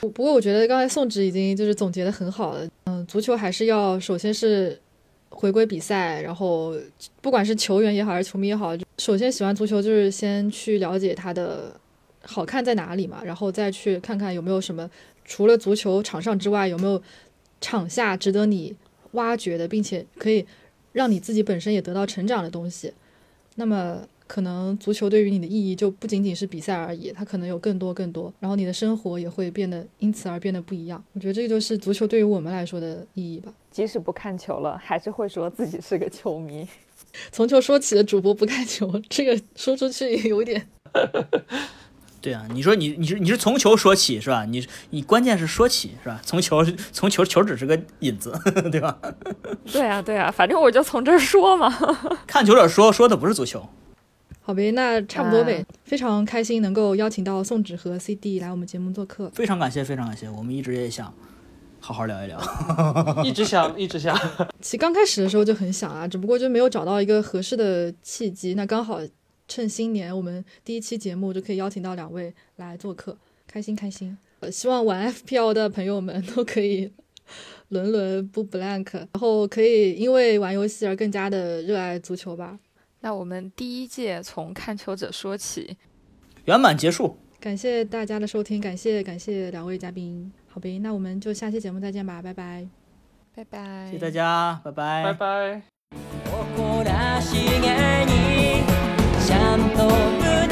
[0.00, 2.68] 不 不过我觉得刚才宋植已经就是总结的很好了。
[2.84, 4.78] 嗯，足球还是要首先是
[5.30, 6.74] 回归比赛，然后
[7.20, 11.74] 不管是球员也好还是球迷也好，首先喜欢足球就是先去了解它的
[12.22, 14.88] 好看在哪里嘛，然后再去看看有没有什么
[15.24, 17.00] 除了足球场上之外有没有
[17.60, 18.74] 场下值得你
[19.12, 20.44] 挖掘的，并且可以
[20.92, 22.92] 让你自己本身也得到成长的东西。
[23.56, 31.02] 那么可能足球对于你的意义就不仅仅是比赛而已，它可能有更多更多，然后你的生活也会变得因此而变得不一样。
[31.12, 33.52] 我觉得这就是足球对于我们来说的意义吧。
[33.70, 36.66] 即使不看球了，还是会说自己是个球迷。
[37.30, 40.66] 从球说起的主播不看球，这个说出去也有点。
[42.22, 44.44] 对啊，你说你你是你是从球说起是吧？
[44.44, 46.20] 你你关键是说起是吧？
[46.24, 48.32] 从球从球球只是个引子，
[48.70, 48.96] 对吧？
[49.72, 51.68] 对啊，对啊，反正我就从这儿说嘛。
[52.26, 53.68] 看球者说说的不是足球，
[54.40, 55.66] 好呗，那差不多呗。
[55.84, 59.28] 非常开心能够邀请到宋纸和 CD 来我们节目做客。
[59.34, 61.12] 非常感谢非常感谢，我们一直也想
[61.80, 62.40] 好好聊一聊。
[63.24, 64.16] 一直想，一直想。
[64.60, 68.54] 其实刚开始的时候就很想啊，只不过就没有找到一个合适的契机。
[68.54, 69.00] 那刚好
[69.51, 73.17] 趁新年，我们第一期节目就可以邀请到两位来做客，
[73.47, 74.17] 开心开心。
[74.41, 76.91] 呃，希望玩 FPL 的朋友们都可以
[77.69, 82.59] 轮轮不 blank，然后可以因为玩游戏而更加的热爱足球吧。
[83.01, 85.77] 那我们第一届从看球者说起，
[86.45, 90.31] 圆满结束，感谢大家的收听，感谢感谢两位嘉宾。
[90.47, 92.67] 好呗，那我们就下期节目再见吧，拜拜。
[93.33, 93.87] 拜拜。
[93.91, 95.61] 谢谢大家，拜拜，拜拜。
[96.57, 98.60] 誇らしげに
[99.32, 99.88] ちゃんと
[100.20, 100.51] 胸